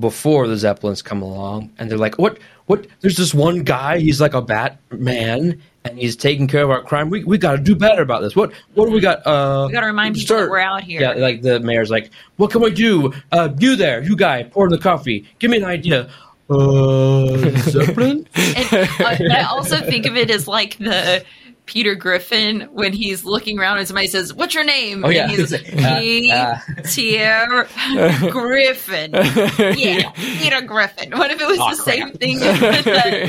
before 0.00 0.48
the 0.48 0.56
Zeppelins 0.56 1.02
come 1.02 1.20
along, 1.20 1.70
and 1.78 1.90
they're 1.90 1.98
like, 1.98 2.18
"What? 2.18 2.38
What? 2.64 2.86
There's 3.00 3.18
this 3.18 3.34
one 3.34 3.62
guy. 3.62 3.98
He's 3.98 4.22
like 4.22 4.32
a 4.32 4.40
Batman, 4.40 5.60
and 5.84 5.98
he's 5.98 6.16
taking 6.16 6.46
care 6.46 6.62
of 6.62 6.70
our 6.70 6.82
crime. 6.82 7.10
We 7.10 7.24
we 7.24 7.38
got 7.38 7.52
to 7.52 7.58
do 7.58 7.76
better 7.76 8.02
about 8.02 8.22
this. 8.22 8.34
What? 8.34 8.52
What 8.74 8.86
do 8.86 8.92
we 8.92 9.00
got? 9.00 9.26
Uh, 9.26 9.64
We 9.66 9.72
gotta 9.72 9.86
remind 9.86 10.14
people 10.16 10.36
that 10.36 10.50
we're 10.50 10.58
out 10.58 10.82
here. 10.82 11.00
Yeah, 11.00 11.12
like 11.12 11.42
the 11.42 11.60
mayor's 11.60 11.90
like, 11.90 12.10
"What 12.36 12.50
can 12.50 12.62
we 12.62 12.70
do? 12.70 13.12
Uh, 13.32 13.50
you 13.58 13.76
there, 13.76 14.02
you 14.02 14.16
guy, 14.16 14.44
pour 14.44 14.68
the 14.68 14.78
coffee. 14.78 15.26
Give 15.38 15.50
me 15.50 15.58
an 15.58 15.64
idea." 15.64 16.08
Uh, 16.50 17.36
Zeppelin. 17.70 18.28
And, 18.36 18.72
uh, 18.72 18.86
I 19.32 19.46
also 19.48 19.80
think 19.80 20.04
of 20.06 20.16
it 20.16 20.30
as 20.30 20.46
like 20.46 20.76
the 20.78 21.24
Peter 21.66 21.94
Griffin 21.94 22.68
when 22.72 22.92
he's 22.92 23.24
looking 23.24 23.58
around 23.58 23.78
and 23.78 23.86
somebody 23.86 24.06
says, 24.06 24.34
"What's 24.34 24.54
your 24.54 24.64
name?" 24.64 25.02
Oh, 25.04 25.08
yeah. 25.08 25.22
and 25.22 25.30
he's 25.32 25.52
Uh, 26.30 26.58
Peter 26.94 27.66
Griffin. 28.30 29.12
Yeah, 29.78 30.10
Peter 30.10 30.60
Griffin. 30.60 31.10
What 31.16 31.30
if 31.30 31.40
it 31.40 31.46
was 31.48 31.58
Aw, 31.58 31.70
the 31.70 31.76
same 31.76 32.12
thing 32.12 32.38
with, 32.40 32.86
uh, 32.86 33.28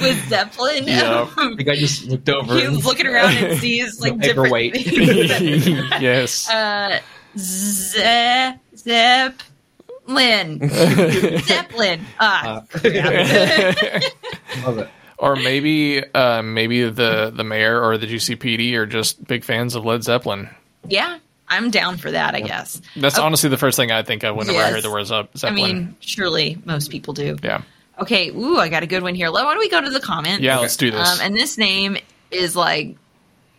with 0.00 0.28
Zeppelin? 0.28 0.84
Yep. 0.86 1.28
The 1.56 1.64
guy 1.64 1.74
just 1.74 2.04
looked 2.06 2.28
over. 2.28 2.54
and- 2.58 2.74
He's 2.76 2.84
looking 2.84 3.06
around 3.08 3.34
and 3.36 3.58
sees 3.58 4.00
like 4.00 4.12
The 4.18 4.18
different 4.20 4.52
paperweight. 4.52 4.74
things. 4.74 5.66
yes. 6.00 6.48
uh, 6.48 7.00
Ze- 7.36 8.54
Zeppelin. 8.76 10.68
Zeppelin. 10.68 12.06
Ah, 12.20 12.62
crap. 12.70 12.92
Love 14.64 14.78
it. 14.78 14.88
Or 15.24 15.36
maybe 15.36 16.02
uh, 16.14 16.42
maybe 16.42 16.88
the 16.88 17.30
the 17.34 17.44
mayor 17.44 17.82
or 17.82 17.98
the 17.98 18.06
GCPD 18.06 18.74
are 18.74 18.86
just 18.86 19.24
big 19.26 19.44
fans 19.44 19.74
of 19.74 19.84
Led 19.84 20.04
Zeppelin. 20.04 20.48
yeah, 20.88 21.18
I'm 21.48 21.70
down 21.70 21.96
for 21.96 22.10
that. 22.10 22.34
I 22.34 22.40
guess. 22.40 22.80
That's 22.96 23.18
honestly 23.18 23.50
the 23.50 23.56
first 23.58 23.76
thing 23.76 23.90
I 23.90 24.02
think 24.02 24.22
of 24.24 24.36
whenever 24.36 24.58
I 24.58 24.62
Yes. 24.62 24.72
hear 24.72 24.82
the 24.82 24.90
word 24.90 25.06
Ze- 25.06 25.14
I 25.14 25.26
Zeppelin. 25.36 25.76
mean, 25.76 25.96
surely 26.00 26.58
most 26.64 26.90
people 26.90 27.14
do. 27.14 27.36
yeah. 27.42 27.62
Okay, 28.00 28.30
ooh, 28.30 28.58
I 28.58 28.68
got 28.70 28.82
a 28.82 28.86
good 28.88 29.02
one 29.04 29.14
here. 29.14 29.30
Why 29.30 29.42
don't 29.42 29.58
we 29.58 29.68
go 29.68 29.80
to 29.80 29.90
the 29.90 30.00
comments? 30.00 30.40
Yeah, 30.42 30.58
let's 30.58 30.76
do 30.76 30.90
this. 30.90 31.12
Um, 31.12 31.20
and 31.26 31.36
this 31.36 31.56
name 31.58 31.96
is 32.32 32.56
like 32.56 32.96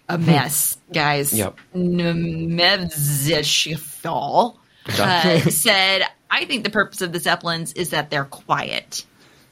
a 0.10 0.17
mess, 0.17 0.77
guys. 0.93 1.31
Yep. 1.31 1.57
Nemezishfal 1.75 4.55
uh, 5.00 5.39
said, 5.50 6.03
I 6.29 6.45
think 6.45 6.63
the 6.63 6.69
purpose 6.69 7.01
of 7.01 7.12
the 7.13 7.19
Zeppelins 7.19 7.74
is 7.74 7.91
that 7.91 8.10
they're 8.10 8.25
quiet. 8.25 9.05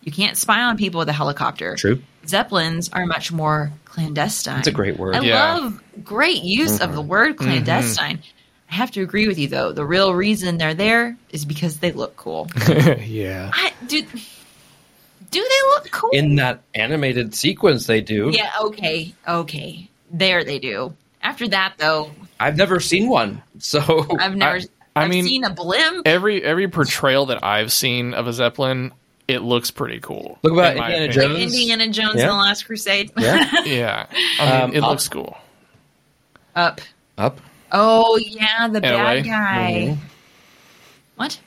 You 0.04 0.12
can't 0.12 0.38
spy 0.38 0.62
on 0.64 0.78
people 0.78 1.00
with 1.00 1.10
a 1.10 1.14
helicopter. 1.14 1.76
True. 1.76 2.02
Zeppelins 2.28 2.90
are 2.94 3.06
much 3.06 3.32
more 3.32 3.72
clandestine. 3.86 4.56
That's 4.56 4.68
a 4.68 4.72
great 4.72 4.98
word. 4.98 5.16
I 5.16 5.22
Yeah. 5.22 5.56
love 5.56 5.82
great 6.04 6.44
use 6.44 6.80
of 6.82 6.94
the 6.94 7.00
Mm-hmm. 7.02 7.08
word 7.10 7.38
clandestine. 7.38 8.22
I 8.72 8.76
have 8.76 8.92
to 8.92 9.02
agree 9.02 9.28
with 9.28 9.38
you 9.38 9.48
though. 9.48 9.72
The 9.72 9.86
real 9.86 10.14
reason 10.14 10.58
they're 10.58 10.74
there 10.74 11.16
is 11.30 11.46
because 11.46 11.78
they 11.78 11.92
look 11.92 12.16
cool. 12.16 12.48
yeah. 12.68 13.52
I, 13.54 13.72
do, 13.88 14.02
do 14.02 14.08
they 15.42 15.68
look 15.70 15.92
cool? 15.92 16.10
In 16.12 16.36
that 16.36 16.62
animated 16.74 17.36
sequence, 17.36 17.86
they 17.88 18.02
do. 18.02 18.32
yeah, 18.34 18.52
okay, 18.62 19.14
okay. 19.28 19.90
There 20.12 20.44
they 20.44 20.60
do. 20.60 20.96
After 21.22 21.48
that, 21.50 21.76
though, 21.78 22.12
I've 22.40 22.58
never 22.58 22.80
seen 22.80 23.08
one, 23.10 23.42
so 23.60 24.06
I've 24.20 24.36
never. 24.36 24.58
I 24.58 24.62
I, 24.96 25.02
have 25.04 25.10
mean- 25.10 25.24
seen 25.26 25.44
a 25.44 25.50
blimp. 25.50 26.06
Every 26.08 26.44
every 26.44 26.68
portrayal 26.68 27.28
that 27.28 27.44
I've 27.44 27.72
seen 27.72 28.14
of 28.14 28.28
a 28.28 28.34
Zeppelin, 28.34 28.92
it 29.28 29.40
looks 29.40 29.72
pretty 29.72 30.00
cool. 30.00 30.38
Look 30.44 30.54
about 30.54 30.76
in 30.78 30.84
Indiana 30.84 31.06
opinion. 31.06 31.32
like 31.32 31.38
Jones. 31.40 31.54
Indiana 31.54 31.88
Jones 31.90 32.16
Yeah. 32.16 32.22
and 32.24 32.30
the 32.32 32.36
Last 32.36 32.64
Crusade. 32.66 33.12
Yeah. 33.18 33.52
Yeah. 33.66 34.06
I 34.40 34.46
mean, 34.52 34.62
Um, 34.64 34.74
it 34.74 34.84
Up. 34.84 34.90
looks 34.90 35.08
cool. 35.08 35.38
Up. 36.56 36.82
Up. 37.18 37.40
Oh 37.72 38.18
yeah, 38.18 38.68
the 38.68 38.78
In 38.80 38.86
a 38.86 38.98
way. 38.98 39.22
bad 39.22 39.26
guy. 39.26 39.72
Mhm. 39.90 39.98
What? 41.16 41.40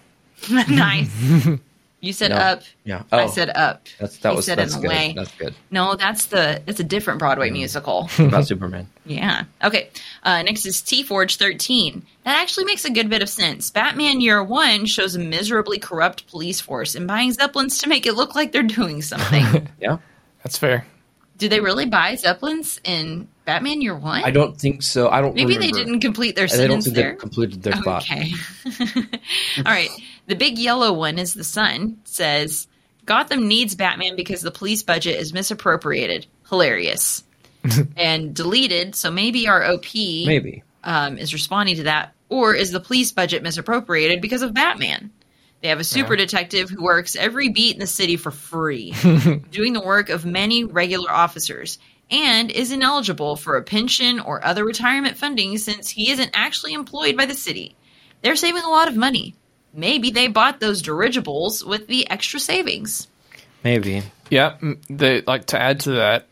nice. 0.68 1.10
You 2.06 2.12
said 2.12 2.30
No. 2.30 2.36
up. 2.36 2.62
Yeah. 2.84 3.02
I 3.10 3.24
Oh. 3.24 3.26
said 3.28 3.50
up. 3.50 3.86
That's 3.98 4.16
that 4.18 4.30
You 4.30 4.36
was 4.36 4.46
said 4.46 4.58
that's 4.58 4.74
in 4.76 4.80
good. 4.82 4.90
away. 4.90 5.12
That's 5.16 5.32
good. 5.32 5.54
No, 5.70 5.96
that's 5.96 6.26
the 6.26 6.62
it's 6.66 6.78
a 6.80 6.84
different 6.84 7.18
Broadway 7.18 7.50
musical. 7.50 8.08
About 8.18 8.46
Superman. 8.46 8.88
Yeah. 9.04 9.44
Okay. 9.64 9.90
Uh, 10.22 10.42
next 10.42 10.64
is 10.66 10.80
T 10.80 11.02
Forge 11.02 11.36
13. 11.36 12.02
That 12.24 12.38
actually 12.40 12.64
makes 12.66 12.84
a 12.84 12.90
good 12.90 13.10
bit 13.10 13.22
of 13.22 13.28
sense. 13.28 13.70
Batman 13.70 14.20
Year 14.20 14.42
One 14.42 14.86
shows 14.86 15.16
a 15.16 15.18
miserably 15.18 15.78
corrupt 15.78 16.28
police 16.28 16.60
force 16.60 16.94
and 16.94 17.06
buying 17.06 17.32
Zeppelins 17.32 17.78
to 17.78 17.88
make 17.88 18.06
it 18.06 18.14
look 18.14 18.34
like 18.34 18.52
they're 18.52 18.62
doing 18.62 19.02
something. 19.02 19.68
Yeah. 19.80 19.98
That's 20.44 20.56
fair. 20.58 20.86
Do 21.38 21.50
they 21.50 21.60
really 21.60 21.84
buy 21.84 22.14
Zeppelins 22.14 22.80
in 22.82 23.28
Batman 23.44 23.82
Year 23.82 23.94
One? 23.94 24.24
I 24.24 24.30
don't 24.30 24.58
think 24.58 24.82
so. 24.82 25.10
I 25.10 25.20
don't. 25.20 25.34
Maybe 25.34 25.56
remember. 25.56 25.66
they 25.76 25.84
didn't 25.84 26.00
complete 26.00 26.34
their 26.34 26.46
They 26.46 26.66
don't 26.66 26.80
think 26.80 26.96
there. 26.96 27.10
they 27.12 27.16
completed 27.18 27.62
their 27.62 27.74
thought. 27.74 28.04
Okay. 28.04 28.32
All 29.58 29.62
right. 29.64 29.90
The 30.26 30.36
big 30.36 30.58
yellow 30.58 30.92
one 30.92 31.18
is 31.18 31.34
the 31.34 31.44
sun. 31.44 31.98
Says 32.04 32.66
Gotham 33.04 33.48
needs 33.48 33.74
Batman 33.74 34.16
because 34.16 34.42
the 34.42 34.50
police 34.50 34.82
budget 34.82 35.18
is 35.18 35.32
misappropriated. 35.32 36.26
Hilarious. 36.48 37.24
and 37.96 38.34
deleted. 38.34 38.94
So 38.94 39.10
maybe 39.10 39.48
our 39.48 39.64
OP 39.64 39.94
Maybe. 39.94 40.62
um, 40.84 41.18
is 41.18 41.32
responding 41.32 41.76
to 41.76 41.82
that, 41.84 42.14
or 42.28 42.54
is 42.54 42.70
the 42.70 42.80
police 42.80 43.12
budget 43.12 43.42
misappropriated 43.42 44.20
because 44.20 44.42
of 44.42 44.54
Batman? 44.54 45.10
They 45.62 45.68
have 45.68 45.80
a 45.80 45.84
super 45.84 46.16
detective 46.16 46.68
who 46.68 46.84
works 46.84 47.16
every 47.16 47.48
beat 47.48 47.74
in 47.74 47.80
the 47.80 47.86
city 47.86 48.16
for 48.16 48.30
free, 48.30 48.92
doing 49.50 49.72
the 49.72 49.80
work 49.80 50.10
of 50.10 50.26
many 50.26 50.64
regular 50.64 51.10
officers, 51.10 51.78
and 52.10 52.50
is 52.50 52.72
ineligible 52.72 53.36
for 53.36 53.56
a 53.56 53.62
pension 53.62 54.20
or 54.20 54.44
other 54.44 54.64
retirement 54.64 55.16
funding 55.16 55.56
since 55.58 55.88
he 55.88 56.10
isn't 56.10 56.30
actually 56.34 56.74
employed 56.74 57.16
by 57.16 57.26
the 57.26 57.34
city. 57.34 57.74
They're 58.22 58.36
saving 58.36 58.62
a 58.62 58.70
lot 58.70 58.88
of 58.88 58.96
money. 58.96 59.34
Maybe 59.76 60.10
they 60.10 60.26
bought 60.28 60.58
those 60.58 60.80
dirigibles 60.82 61.64
with 61.64 61.86
the 61.86 62.08
extra 62.10 62.40
savings. 62.40 63.08
Maybe. 63.62 64.02
Yeah, 64.30 64.56
they 64.88 65.20
like 65.22 65.46
to 65.46 65.60
add 65.60 65.80
to 65.80 65.90
that 65.92 66.26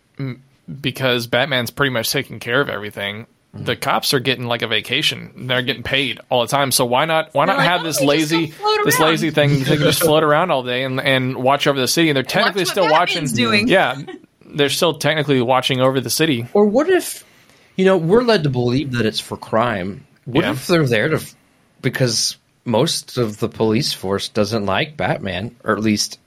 because 0.81 1.27
Batman's 1.27 1.71
pretty 1.71 1.91
much 1.93 2.11
taking 2.11 2.41
care 2.41 2.61
of 2.61 2.69
everything. 2.69 3.27
Mm-hmm. 3.55 3.65
The 3.65 3.77
cops 3.77 4.15
are 4.15 4.19
getting 4.21 4.47
like 4.47 4.63
a 4.63 4.67
vacation. 4.67 5.47
They're 5.47 5.63
getting 5.63 5.83
paid 5.83 6.21
all 6.29 6.41
the 6.41 6.49
time. 6.49 6.73
So 6.73 6.85
why 6.87 7.05
not? 7.05 7.35
Why 7.35 7.47
They're 7.47 7.55
not 7.55 7.61
like, 7.61 7.69
have 7.69 7.81
"Oh, 7.83 7.85
this 7.85 8.01
lazy, 8.01 8.53
this 8.85 8.99
lazy 8.99 9.31
thing? 9.31 9.59
They 9.61 9.77
can 9.77 9.79
just 9.79 10.01
float 10.03 10.25
around 10.25 10.51
all 10.51 10.63
day 10.63 10.83
and, 10.83 11.01
and 11.01 11.37
watch 11.37 11.67
over 11.67 11.79
the 11.79 11.87
city. 11.87 12.09
And 12.09 12.17
they're 12.17 12.23
technically 12.25 12.63
what 12.63 12.69
still 12.69 12.91
watching. 12.91 13.27
Doing. 13.27 13.69
Yeah, 13.69 14.01
they're 14.45 14.71
still 14.71 14.95
technically 14.99 15.41
watching 15.43 15.81
over 15.81 16.01
the 16.01 16.11
city. 16.11 16.47
Or 16.53 16.65
what 16.67 16.89
if, 16.89 17.25
you 17.77 17.85
know, 17.85 17.97
we're 17.97 18.23
led 18.23 18.43
to 18.45 18.51
believe 18.51 18.93
that 18.93 19.07
it's 19.07 19.21
for 19.21 19.37
crime. 19.37 20.07
What 20.25 20.45
Yeah. 20.45 20.53
if 20.53 20.67
they're 20.67 20.87
there 20.87 21.11
to, 21.11 21.23
because 21.83 22.37
most 22.65 23.19
of 23.19 23.39
the 23.41 23.49
police 23.49 23.93
force 23.93 24.29
doesn't 24.29 24.67
like 24.67 24.97
Batman, 24.97 25.55
or 25.65 25.75
at 25.77 25.81
least 25.83 26.19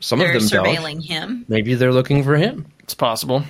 some 0.00 0.18
They're 0.18 0.34
of 0.36 0.40
them 0.42 0.64
don't. 0.64 0.76
surveilling 0.76 1.04
him. 1.04 1.44
Maybe 1.48 1.74
they're 1.74 1.92
looking 1.92 2.22
for 2.24 2.36
him, 2.36 2.66
It's 2.80 2.94
possible. 2.94 3.44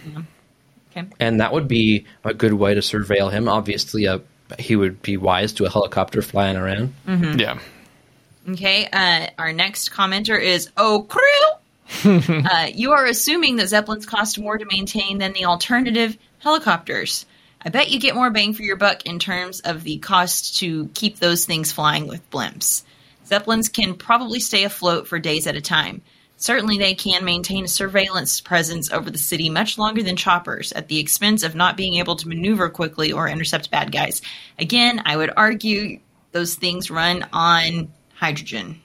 Okay. 0.96 1.06
and 1.20 1.40
that 1.40 1.52
would 1.52 1.68
be 1.68 2.06
a 2.24 2.32
good 2.34 2.54
way 2.54 2.74
to 2.74 2.80
surveil 2.80 3.30
him. 3.30 3.48
Obviously, 3.48 4.06
uh, 4.08 4.18
he 4.58 4.76
would 4.76 5.02
be 5.02 5.16
wise 5.16 5.52
to 5.54 5.64
a 5.66 5.70
helicopter 5.70 6.22
flying 6.22 6.56
around. 6.56 6.94
Yeah. 7.06 7.58
Okay, 8.48 8.86
uh, 8.92 9.26
our 9.38 9.52
next 9.52 9.90
commenter 9.90 10.40
is 10.40 10.70
Oh 10.76 11.02
Crew. 11.08 12.42
uh, 12.44 12.68
you 12.72 12.92
are 12.92 13.04
assuming 13.06 13.56
that 13.56 13.68
Zeppelins 13.68 14.06
cost 14.06 14.38
more 14.38 14.56
to 14.56 14.64
maintain 14.70 15.18
than 15.18 15.32
the 15.32 15.44
alternative 15.46 16.16
helicopters. 16.38 17.26
I 17.62 17.68
bet 17.68 17.90
you 17.90 17.98
get 17.98 18.14
more 18.14 18.30
bang 18.30 18.52
for 18.52 18.62
your 18.62 18.76
buck 18.76 19.06
in 19.06 19.18
terms 19.18 19.60
of 19.60 19.82
the 19.82 19.98
cost 19.98 20.58
to 20.58 20.88
keep 20.94 21.18
those 21.18 21.46
things 21.46 21.72
flying 21.72 22.06
with 22.06 22.28
blimps. 22.30 22.82
Zeppelins 23.26 23.68
can 23.68 23.94
probably 23.94 24.40
stay 24.40 24.64
afloat 24.64 25.08
for 25.08 25.18
days 25.18 25.46
at 25.46 25.56
a 25.56 25.60
time. 25.60 26.02
Certainly, 26.38 26.78
they 26.78 26.94
can 26.94 27.24
maintain 27.24 27.64
a 27.64 27.68
surveillance 27.68 28.40
presence 28.42 28.92
over 28.92 29.10
the 29.10 29.18
city 29.18 29.48
much 29.48 29.78
longer 29.78 30.02
than 30.02 30.16
choppers, 30.16 30.70
at 30.72 30.88
the 30.88 31.00
expense 31.00 31.42
of 31.42 31.54
not 31.54 31.78
being 31.78 31.94
able 31.94 32.16
to 32.16 32.28
maneuver 32.28 32.68
quickly 32.68 33.10
or 33.10 33.26
intercept 33.26 33.70
bad 33.70 33.90
guys. 33.90 34.20
Again, 34.58 35.02
I 35.06 35.16
would 35.16 35.32
argue 35.34 36.00
those 36.32 36.54
things 36.54 36.90
run 36.90 37.26
on 37.32 37.90
hydrogen. 38.14 38.82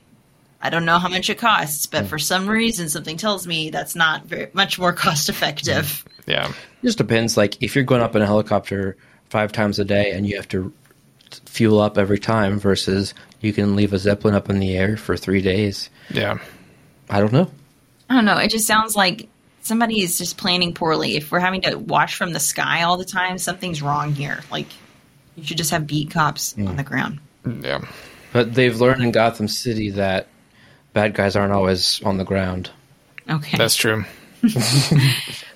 I 0.61 0.69
don't 0.69 0.85
know 0.85 0.97
how 0.97 1.09
much 1.09 1.29
it 1.29 1.39
costs, 1.39 1.87
but 1.87 2.03
hmm. 2.03 2.07
for 2.07 2.19
some 2.19 2.47
reason, 2.47 2.87
something 2.87 3.17
tells 3.17 3.45
me 3.45 3.69
that's 3.69 3.95
not 3.95 4.25
very 4.25 4.49
much 4.53 4.79
more 4.79 4.93
cost 4.93 5.27
effective. 5.27 6.05
Hmm. 6.23 6.31
Yeah. 6.31 6.53
It 6.81 6.87
just 6.87 6.97
depends. 6.97 7.37
Like 7.37 7.61
if 7.61 7.75
you're 7.75 7.83
going 7.83 8.01
up 8.01 8.15
in 8.15 8.21
a 8.21 8.25
helicopter 8.25 8.97
five 9.29 9.51
times 9.51 9.79
a 9.79 9.85
day 9.85 10.11
and 10.11 10.27
you 10.27 10.35
have 10.35 10.47
to 10.49 10.73
fuel 11.45 11.79
up 11.79 11.97
every 11.97 12.19
time, 12.19 12.59
versus 12.59 13.13
you 13.41 13.53
can 13.53 13.75
leave 13.75 13.93
a 13.93 13.99
zeppelin 13.99 14.35
up 14.35 14.49
in 14.49 14.59
the 14.59 14.75
air 14.77 14.97
for 14.97 15.15
three 15.15 15.41
days. 15.41 15.89
Yeah. 16.09 16.39
I 17.09 17.19
don't 17.19 17.33
know. 17.33 17.51
I 18.09 18.15
don't 18.15 18.25
know. 18.25 18.37
It 18.37 18.49
just 18.49 18.67
sounds 18.67 18.95
like 18.95 19.29
somebody 19.61 20.01
is 20.01 20.17
just 20.17 20.37
planning 20.37 20.73
poorly. 20.73 21.15
If 21.15 21.31
we're 21.31 21.39
having 21.39 21.61
to 21.61 21.75
watch 21.75 22.15
from 22.15 22.33
the 22.33 22.39
sky 22.39 22.83
all 22.83 22.97
the 22.97 23.05
time, 23.05 23.37
something's 23.37 23.81
wrong 23.81 24.13
here. 24.13 24.41
Like, 24.51 24.67
you 25.35 25.43
should 25.43 25.57
just 25.57 25.71
have 25.71 25.87
beat 25.87 26.11
cops 26.11 26.53
mm. 26.53 26.67
on 26.67 26.75
the 26.75 26.83
ground. 26.83 27.19
Yeah. 27.45 27.85
But 28.33 28.53
they've 28.53 28.79
learned 28.79 29.03
in 29.03 29.11
Gotham 29.11 29.47
City 29.47 29.91
that 29.91 30.27
bad 30.93 31.13
guys 31.13 31.35
aren't 31.35 31.53
always 31.53 32.01
on 32.03 32.17
the 32.17 32.23
ground. 32.23 32.69
Okay. 33.29 33.57
That's 33.57 33.75
true. 33.75 34.03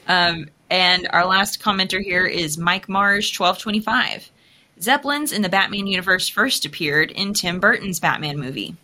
Um, 0.07 0.49
And 0.69 1.07
our 1.11 1.25
last 1.25 1.61
commenter 1.61 2.01
here 2.01 2.25
is 2.25 2.57
Mike 2.57 2.89
Mars, 2.89 3.31
1225. 3.31 4.31
Zeppelins 4.81 5.31
in 5.31 5.41
the 5.41 5.49
Batman 5.49 5.87
universe 5.87 6.27
first 6.27 6.65
appeared 6.65 7.11
in 7.11 7.33
Tim 7.33 7.59
Burton's 7.59 7.99
Batman 7.99 8.39
movie. 8.39 8.75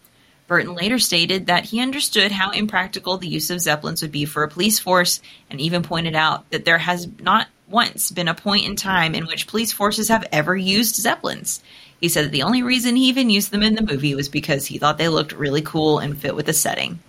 Burton 0.48 0.76
later 0.76 1.00
stated 1.00 1.48
that 1.48 1.66
he 1.66 1.80
understood 1.80 2.32
how 2.32 2.52
impractical 2.52 3.18
the 3.18 3.28
use 3.28 3.50
of 3.50 3.62
Zeppelins 3.62 4.02
would 4.02 4.12
be 4.12 4.26
for 4.26 4.44
a 4.44 4.50
police 4.50 4.80
force 4.80 5.22
and 5.50 5.62
even 5.62 5.82
pointed 5.82 6.16
out 6.16 6.50
that 6.52 6.66
there 6.66 6.78
has 6.78 7.08
not 7.20 7.48
once 7.68 8.12
been 8.12 8.28
a 8.28 8.34
point 8.34 8.66
in 8.66 8.76
time 8.76 9.16
in 9.16 9.26
which 9.26 9.48
police 9.48 9.72
forces 9.72 10.10
have 10.10 10.28
ever 10.32 10.56
used 10.56 10.96
Zeppelins. 10.96 11.64
He 12.02 12.10
said 12.10 12.26
that 12.26 12.32
the 12.32 12.44
only 12.44 12.64
reason 12.64 12.96
he 12.96 13.08
even 13.08 13.30
used 13.30 13.52
them 13.52 13.64
in 13.64 13.76
the 13.76 13.82
movie 13.82 14.14
was 14.14 14.28
because 14.28 14.66
he 14.66 14.78
thought 14.78 14.98
they 14.98 15.08
looked 15.08 15.32
really 15.32 15.62
cool 15.62 16.00
and 16.00 16.18
fit 16.18 16.36
with 16.36 16.48
the 16.48 16.54
setting. 16.54 17.00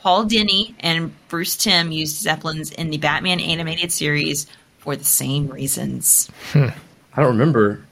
Paul 0.00 0.24
Dini 0.24 0.74
and 0.80 1.12
Bruce 1.28 1.56
Timm 1.56 1.92
used 1.92 2.16
Zeppelins 2.16 2.70
in 2.70 2.90
the 2.90 2.96
Batman 2.96 3.38
animated 3.38 3.92
series 3.92 4.46
for 4.78 4.96
the 4.96 5.04
same 5.04 5.48
reasons. 5.48 6.30
Hmm. 6.52 6.68
I 7.12 7.22
don't 7.22 7.36
remember 7.36 7.82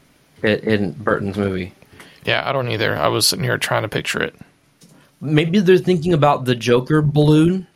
it 0.42 0.64
in 0.64 0.92
Burton's 0.92 1.37
movie. 1.37 1.73
Yeah, 2.25 2.49
I 2.49 2.53
don't 2.53 2.71
either. 2.71 2.97
I 2.97 3.09
was 3.09 3.29
sitting 3.29 3.44
here 3.44 3.59
trying 3.59 3.83
to 3.83 3.88
picture 3.88 4.23
it. 4.23 4.35
Maybe 5.21 5.61
they're 5.61 5.79
thinking 5.79 6.14
about 6.14 6.44
the 6.44 6.55
Joker 6.55 7.03
balloon 7.03 7.66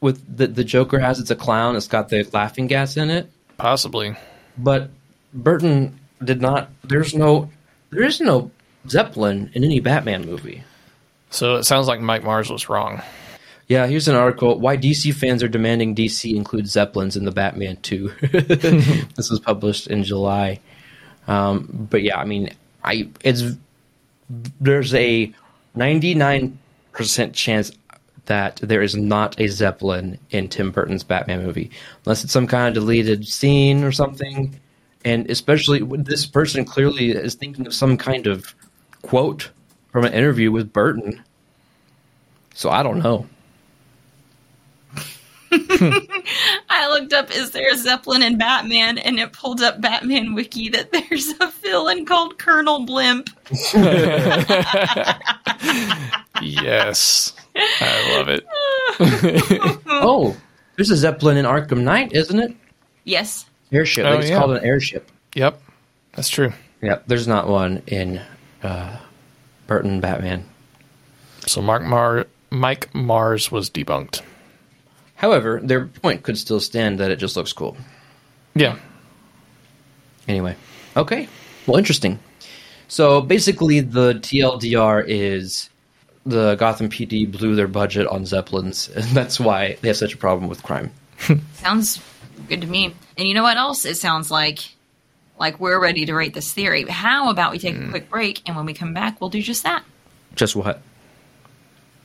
with 0.00 0.36
the 0.36 0.46
the 0.46 0.64
Joker 0.64 0.98
has 0.98 1.20
it's 1.20 1.30
a 1.30 1.36
clown. 1.36 1.76
It's 1.76 1.86
got 1.86 2.08
the 2.08 2.28
laughing 2.32 2.66
gas 2.66 2.96
in 2.96 3.10
it. 3.10 3.30
Possibly. 3.56 4.16
But 4.58 4.90
Burton 5.32 5.98
did 6.24 6.40
not. 6.40 6.70
There's 6.84 7.14
no. 7.14 7.50
There 7.90 8.02
is 8.02 8.20
no 8.20 8.50
Zeppelin 8.88 9.50
in 9.54 9.62
any 9.62 9.80
Batman 9.80 10.24
movie. 10.24 10.64
So 11.30 11.56
it 11.56 11.64
sounds 11.64 11.86
like 11.86 12.00
Mike 12.00 12.24
Mars 12.24 12.50
was 12.50 12.68
wrong. 12.68 13.02
Yeah, 13.68 13.86
here's 13.86 14.08
an 14.08 14.14
article: 14.14 14.58
Why 14.58 14.76
DC 14.76 15.12
fans 15.14 15.42
are 15.42 15.48
demanding 15.48 15.94
DC 15.94 16.34
include 16.34 16.68
Zeppelins 16.68 17.16
in 17.16 17.24
the 17.24 17.32
Batman 17.32 17.76
2. 17.82 18.08
this 19.16 19.30
was 19.30 19.40
published 19.40 19.88
in 19.88 20.04
July. 20.04 20.60
Um, 21.26 21.88
but 21.90 22.02
yeah, 22.02 22.18
I 22.18 22.24
mean, 22.24 22.50
I 22.84 23.08
it's 23.24 23.42
there's 24.60 24.94
a 24.94 25.32
99 25.74 26.58
percent 26.92 27.34
chance 27.34 27.72
that 28.26 28.56
there 28.56 28.82
is 28.82 28.96
not 28.96 29.40
a 29.40 29.48
Zeppelin 29.48 30.18
in 30.30 30.48
Tim 30.48 30.70
Burton's 30.70 31.04
Batman 31.04 31.44
movie, 31.44 31.70
unless 32.04 32.24
it's 32.24 32.32
some 32.32 32.46
kind 32.46 32.68
of 32.68 32.82
deleted 32.82 33.26
scene 33.26 33.82
or 33.82 33.92
something. 33.92 34.58
And 35.04 35.30
especially 35.30 35.82
when 35.82 36.04
this 36.04 36.26
person 36.26 36.64
clearly 36.64 37.10
is 37.10 37.34
thinking 37.34 37.66
of 37.66 37.74
some 37.74 37.96
kind 37.96 38.26
of 38.26 38.54
quote 39.02 39.50
from 39.92 40.04
an 40.04 40.12
interview 40.12 40.50
with 40.50 40.72
Burton. 40.72 41.22
So 42.54 42.70
I 42.70 42.82
don't 42.82 42.98
know. 42.98 43.26
I 46.68 46.88
looked 46.90 47.12
up, 47.12 47.30
is 47.30 47.52
there 47.52 47.72
a 47.72 47.76
Zeppelin 47.76 48.22
in 48.22 48.38
Batman? 48.38 48.98
And 48.98 49.18
it 49.18 49.32
pulled 49.32 49.60
up 49.60 49.80
Batman 49.80 50.34
Wiki 50.34 50.68
that 50.70 50.90
there's 51.10 51.28
a 51.40 51.50
villain 51.62 52.04
called 52.04 52.38
Colonel 52.38 52.84
Blimp. 52.84 53.30
Yes. 56.42 57.32
I 57.56 58.16
love 58.18 58.28
it. 58.28 58.44
Oh, 59.86 60.36
there's 60.76 60.90
a 60.90 60.96
Zeppelin 60.96 61.38
in 61.38 61.46
Arkham 61.46 61.82
Knight, 61.82 62.12
isn't 62.12 62.38
it? 62.38 62.54
Yes. 63.04 63.46
Airship. 63.72 64.04
Oh, 64.06 64.18
it's 64.18 64.28
yeah. 64.28 64.38
called 64.38 64.52
an 64.52 64.64
airship. 64.64 65.10
Yep. 65.34 65.60
That's 66.12 66.28
true. 66.28 66.52
Yep. 66.82 67.04
there's 67.06 67.26
not 67.26 67.48
one 67.48 67.82
in 67.86 68.20
uh, 68.62 68.98
Burton 69.66 70.00
Batman. 70.00 70.44
So 71.46 71.62
Mark 71.62 71.82
Mar- 71.82 72.26
Mike 72.50 72.94
Mars 72.94 73.50
was 73.50 73.70
debunked. 73.70 74.20
However, 75.16 75.60
their 75.62 75.86
point 75.86 76.22
could 76.22 76.38
still 76.38 76.60
stand 76.60 77.00
that 77.00 77.10
it 77.10 77.16
just 77.16 77.36
looks 77.36 77.52
cool. 77.52 77.76
Yeah. 78.54 78.78
Anyway, 80.28 80.56
okay. 80.96 81.28
Well, 81.66 81.78
interesting. 81.78 82.18
So 82.88 83.20
basically, 83.20 83.80
the 83.80 84.14
TLDR 84.14 85.04
is 85.06 85.70
the 86.24 86.56
Gotham 86.56 86.88
PD 86.88 87.30
blew 87.30 87.54
their 87.54 87.68
budget 87.68 88.06
on 88.06 88.26
zeppelins, 88.26 88.88
and 88.94 89.04
that's 89.06 89.40
why 89.40 89.78
they 89.80 89.88
have 89.88 89.96
such 89.96 90.14
a 90.14 90.18
problem 90.18 90.48
with 90.48 90.62
crime. 90.62 90.92
Sounds 91.54 92.00
good 92.48 92.60
to 92.60 92.66
me. 92.66 92.94
And 93.16 93.26
you 93.26 93.34
know 93.34 93.42
what 93.42 93.56
else? 93.56 93.84
It 93.84 93.96
sounds 93.96 94.30
like 94.30 94.70
like 95.38 95.58
we're 95.60 95.80
ready 95.80 96.06
to 96.06 96.14
rate 96.14 96.34
this 96.34 96.52
theory. 96.52 96.84
How 96.84 97.30
about 97.30 97.52
we 97.52 97.58
take 97.58 97.74
a 97.74 97.78
hmm. 97.78 97.90
quick 97.90 98.10
break, 98.10 98.42
and 98.46 98.56
when 98.56 98.66
we 98.66 98.74
come 98.74 98.92
back, 98.92 99.20
we'll 99.20 99.30
do 99.30 99.40
just 99.40 99.62
that. 99.62 99.84
Just 100.34 100.54
what? 100.54 100.82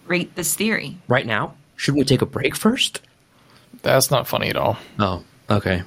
Rate 0.05 0.35
this 0.35 0.55
theory. 0.55 0.97
Right 1.07 1.25
now? 1.25 1.55
Shouldn't 1.81 1.97
we 1.97 2.05
take 2.05 2.21
a 2.21 2.27
break 2.27 2.55
first? 2.55 3.01
That's 3.81 4.11
not 4.11 4.27
funny 4.27 4.49
at 4.49 4.55
all. 4.55 4.77
Oh, 4.99 5.23
okay. 5.49 5.81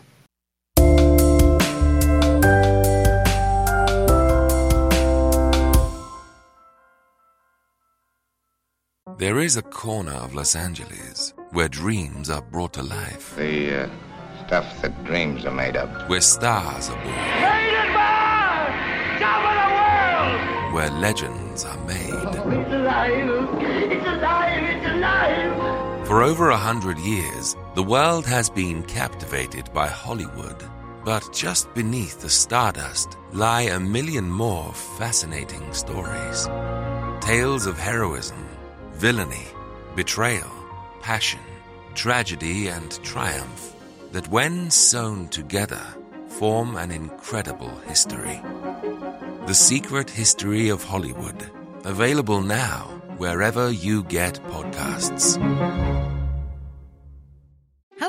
There 9.19 9.39
is 9.39 9.57
a 9.57 9.63
corner 9.63 10.13
of 10.13 10.35
Los 10.35 10.57
Angeles 10.57 11.33
where 11.53 11.69
dreams 11.69 12.29
are 12.31 12.43
brought 12.43 12.73
to 12.75 12.83
life, 12.83 13.37
The 13.37 13.85
uh, 13.85 13.89
stuff 14.47 14.83
that 14.83 15.05
dreams 15.05 15.45
are 15.45 15.53
made 15.55 15.77
of. 15.77 16.09
where 16.09 16.21
stars 16.21 16.91
are 16.91 17.05
born, 17.05 17.15
where 20.75 20.91
legends 20.91 21.65
are 21.65 21.79
made. 21.87 22.13
It's 22.13 22.37
alive! 22.37 23.29
It's 23.93 24.07
alive! 24.07 24.65
It's 24.65 24.87
alive! 24.87 25.64
For 26.07 26.23
over 26.23 26.51
a 26.51 26.57
hundred 26.57 26.99
years, 26.99 27.57
the 27.75 27.83
world 27.83 28.27
has 28.27 28.51
been 28.51 28.83
captivated 28.83 29.73
by 29.73 29.87
Hollywood. 29.87 30.63
But 31.03 31.33
just 31.33 31.73
beneath 31.73 32.21
the 32.21 32.29
stardust 32.29 33.17
lie 33.33 33.63
a 33.63 33.81
million 33.81 34.31
more 34.31 34.71
fascinating 34.99 35.73
stories. 35.73 36.47
Tales 37.21 37.67
of 37.67 37.79
heroism, 37.79 38.47
villainy, 38.93 39.47
betrayal, 39.97 40.53
passion, 41.01 41.41
tragedy, 41.95 42.69
and 42.69 43.03
triumph 43.03 43.75
that, 44.13 44.29
when 44.29 44.71
sewn 44.71 45.29
together, 45.29 45.83
form 46.29 46.77
an 46.77 46.91
incredible 46.91 47.75
history. 47.89 48.43
The 49.47 49.55
Secret 49.55 50.11
History 50.11 50.69
of 50.69 50.85
Hollywood. 50.85 51.51
Available 51.85 52.43
now 52.43 52.95
wherever 53.19 53.71
you 53.71 54.05
get 54.05 54.43
podcasts. 54.45 55.39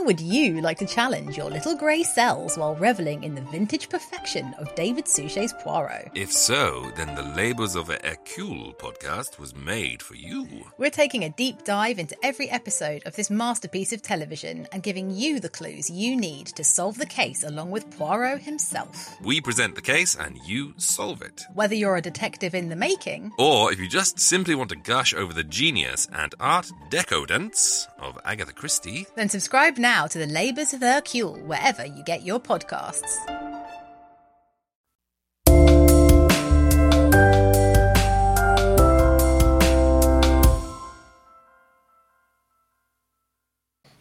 Would 0.06 0.22
you 0.22 0.62
like 0.62 0.78
to 0.78 0.86
challenge 0.86 1.36
your 1.36 1.50
little 1.50 1.76
grey 1.76 2.04
cells 2.04 2.60
while 2.60 2.76
reveling 2.76 3.24
in 3.24 3.34
the 3.34 3.42
vintage 3.42 3.90
perfection 3.90 4.54
of 4.60 4.74
David 4.76 5.08
Suchet's 5.08 5.52
Poirot? 5.64 6.12
If 6.14 6.32
so, 6.32 6.92
then 6.96 7.16
the 7.16 7.24
Labors 7.24 7.74
of 7.74 7.88
the 7.88 8.00
Hercule 8.04 8.76
podcast 8.76 9.40
was 9.40 9.56
made 9.56 10.04
for 10.04 10.14
you. 10.14 10.48
We're 10.78 10.92
taking 10.92 11.24
a 11.24 11.30
deep 11.30 11.64
dive 11.64 11.98
into 11.98 12.16
every 12.24 12.52
episode 12.52 13.02
of 13.08 13.16
this 13.16 13.32
masterpiece 13.32 13.92
of 13.94 14.04
television 14.04 14.68
and 14.72 14.84
giving 14.84 15.10
you 15.10 15.40
the 15.40 15.50
clues 15.50 15.90
you 15.90 16.16
need 16.16 16.46
to 16.48 16.64
solve 16.64 17.00
the 17.00 17.08
case 17.08 17.44
along 17.44 17.72
with 17.72 17.90
Poirot 17.98 18.44
himself. 18.44 19.16
We 19.24 19.42
present 19.42 19.74
the 19.74 19.82
case 19.82 20.14
and 20.14 20.38
you 20.46 20.76
solve 20.78 21.24
it. 21.24 21.46
Whether 21.56 21.74
you're 21.74 21.98
a 21.98 22.02
detective 22.02 22.54
in 22.54 22.70
the 22.70 22.76
making, 22.76 23.32
Or 23.40 23.74
if 23.74 23.80
you 23.80 23.88
just 23.90 24.20
simply 24.20 24.54
want 24.54 24.70
to 24.70 24.76
gush 24.76 25.16
over 25.16 25.34
the 25.34 25.44
genius 25.44 26.08
and 26.14 26.36
art 26.40 26.72
decadence 26.92 27.88
of 27.98 28.20
Agatha 28.24 28.54
Christie, 28.54 29.08
then 29.16 29.30
subscribe 29.30 29.80
now 29.80 29.95
to 30.04 30.20
the 30.20 30.28
Labours 30.28 30.74
of 30.74 30.82
Hercule 30.82 31.38
wherever 31.46 31.86
you 31.86 32.04
get 32.04 32.24
your 32.24 32.40
podcasts. 32.40 33.16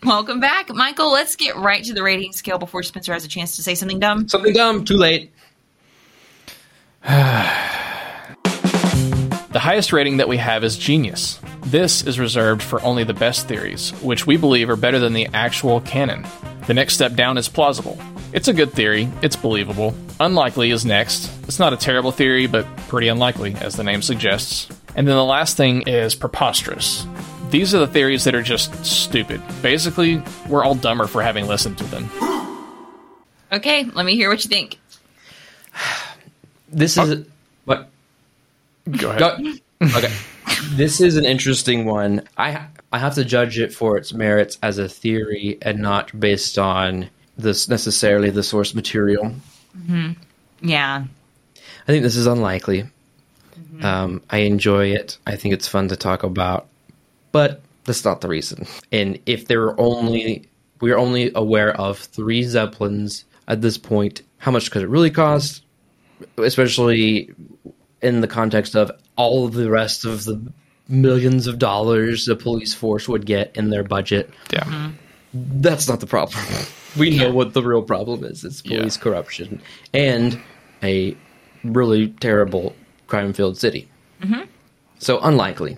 Welcome 0.05 0.41
back, 0.41 0.69
Michael. 0.75 1.13
Let's 1.13 1.37
get 1.37 1.57
right 1.57 1.83
to 1.85 1.95
the 1.95 2.03
rating 2.03 2.33
scale 2.33 2.59
before 2.59 2.83
Spencer 2.83 3.13
has 3.13 3.25
a 3.25 3.29
chance 3.29 3.55
to 3.57 3.63
say 3.63 3.77
something 3.77 4.01
dumb. 4.01 4.29
Something 4.29 4.53
dumb, 4.53 4.85
too 4.85 4.97
late. 4.97 5.33
The 9.55 9.61
highest 9.61 9.93
rating 9.93 10.17
that 10.17 10.27
we 10.27 10.37
have 10.39 10.65
is 10.65 10.77
genius. 10.77 11.39
This 11.67 12.03
is 12.07 12.19
reserved 12.19 12.63
for 12.63 12.83
only 12.83 13.05
the 13.05 13.15
best 13.15 13.49
theories, 13.49 13.91
which 14.03 14.27
we 14.27 14.37
believe 14.37 14.69
are 14.69 14.77
better 14.77 14.99
than 14.99 15.15
the 15.15 15.29
actual 15.33 15.81
canon. 15.81 16.27
The 16.67 16.75
next 16.75 16.95
step 16.95 17.15
down 17.15 17.39
is 17.39 17.49
plausible. 17.49 17.99
It's 18.33 18.49
a 18.49 18.53
good 18.53 18.73
theory, 18.73 19.09
it's 19.23 19.37
believable. 19.37 19.95
Unlikely 20.21 20.71
is 20.71 20.85
next. 20.85 21.31
It's 21.45 21.59
not 21.59 21.73
a 21.73 21.77
terrible 21.77 22.13
theory, 22.13 22.47
but 22.47 22.67
pretty 22.89 23.09
unlikely, 23.09 23.55
as 23.61 23.77
the 23.77 23.85
name 23.85 24.03
suggests. 24.03 24.69
And 24.95 25.09
then 25.09 25.17
the 25.17 25.25
last 25.25 25.57
thing 25.57 25.83
is 25.83 26.15
preposterous. 26.15 27.07
These 27.51 27.75
are 27.75 27.79
the 27.79 27.87
theories 27.87 28.25
that 28.25 28.35
are 28.35 28.43
just 28.43 28.85
stupid. 28.85 29.41
Basically, 29.63 30.23
we're 30.49 30.65
all 30.65 30.75
dumber 30.75 31.07
for 31.07 31.23
having 31.23 31.47
listened 31.47 31.79
to 31.79 31.85
them. 31.85 32.11
Okay, 33.53 33.85
let 33.85 34.05
me 34.05 34.17
hear 34.17 34.29
what 34.29 34.43
you 34.45 34.51
think. 34.51 34.79
This 36.69 36.99
is 36.99 37.27
what. 37.65 37.89
Go 38.91 39.11
ahead. 39.11 39.19
Go- 39.21 39.89
okay, 39.97 40.13
this 40.71 41.01
is 41.01 41.17
an 41.17 41.25
interesting 41.25 41.85
one. 41.85 42.23
I 42.37 42.67
I 42.93 42.99
have 42.99 43.15
to 43.15 43.25
judge 43.25 43.59
it 43.59 43.73
for 43.73 43.97
its 43.97 44.13
merits 44.13 44.59
as 44.63 44.79
a 44.79 44.89
theory 44.89 45.59
and 45.63 45.79
not 45.79 46.19
based 46.19 46.59
on 46.59 47.09
this 47.37 47.69
necessarily 47.69 48.31
the 48.31 48.43
source 48.43 48.75
material. 48.75 49.35
hmm 49.87 50.13
Yeah. 50.61 51.05
I 51.57 51.87
think 51.87 52.03
this 52.03 52.17
is 52.17 52.27
unlikely. 52.27 52.87
Um, 53.83 54.23
I 54.31 54.39
enjoy 54.39 54.93
it. 54.93 55.19
I 55.27 55.37
think 55.37 55.53
it's 55.53 55.69
fun 55.69 55.89
to 55.89 55.97
talk 55.97 56.23
about, 56.23 56.69
but 57.33 57.61
that's 57.85 58.05
not 58.05 58.21
the 58.21 58.29
reason. 58.29 58.67
And 58.93 59.19
if 59.27 59.47
there 59.47 59.63
are 59.65 59.81
only 59.81 60.49
we're 60.81 60.97
only 60.97 61.33
aware 61.35 61.73
of 61.79 61.99
three 61.99 62.43
zeppelins 62.45 63.25
at 63.49 63.61
this 63.61 63.77
point, 63.77 64.23
how 64.39 64.51
much 64.51 64.71
could 64.71 64.83
it 64.83 64.89
really 64.89 65.11
cost? 65.11 65.63
Especially 66.39 67.31
in 68.05 68.21
the 68.21 68.29
context 68.29 68.75
of 68.77 68.91
all 69.17 69.47
of 69.47 69.55
the 69.55 69.71
rest 69.71 70.05
of 70.05 70.25
the 70.25 70.41
millions 70.89 71.47
of 71.47 71.59
dollars 71.59 72.27
the 72.27 72.37
police 72.37 72.75
force 72.75 73.09
would 73.09 73.25
get 73.27 73.57
in 73.57 73.71
their 73.71 73.83
budget. 73.83 74.31
Yeah. 74.53 74.91
That's 75.33 75.89
not 75.89 76.01
the 76.01 76.07
problem. 76.07 76.45
We 76.97 77.19
know 77.19 77.33
what 77.33 77.55
the 77.55 77.63
real 77.65 77.83
problem 77.83 78.23
is. 78.23 78.45
It's 78.45 78.63
police 78.63 78.97
corruption 78.97 79.61
and 79.93 80.41
a 80.81 81.17
really 81.65 82.11
terrible 82.21 82.77
crime 83.09 83.33
filled 83.33 83.59
city. 83.59 83.89
Mhm. 84.23 84.47
So 85.01 85.19
unlikely. 85.21 85.77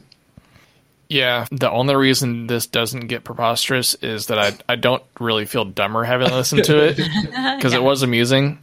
Yeah, 1.09 1.47
the 1.51 1.71
only 1.71 1.95
reason 1.95 2.47
this 2.47 2.67
doesn't 2.67 3.07
get 3.07 3.25
preposterous 3.25 3.95
is 3.95 4.27
that 4.27 4.39
I 4.39 4.53
I 4.69 4.77
don't 4.77 5.03
really 5.21 5.45
feel 5.45 5.65
dumber 5.65 6.05
having 6.05 6.31
listened 6.31 6.65
to 6.65 6.85
it 6.85 6.97
because 7.57 7.75
it 7.75 7.83
was 7.83 8.03
amusing. 8.03 8.59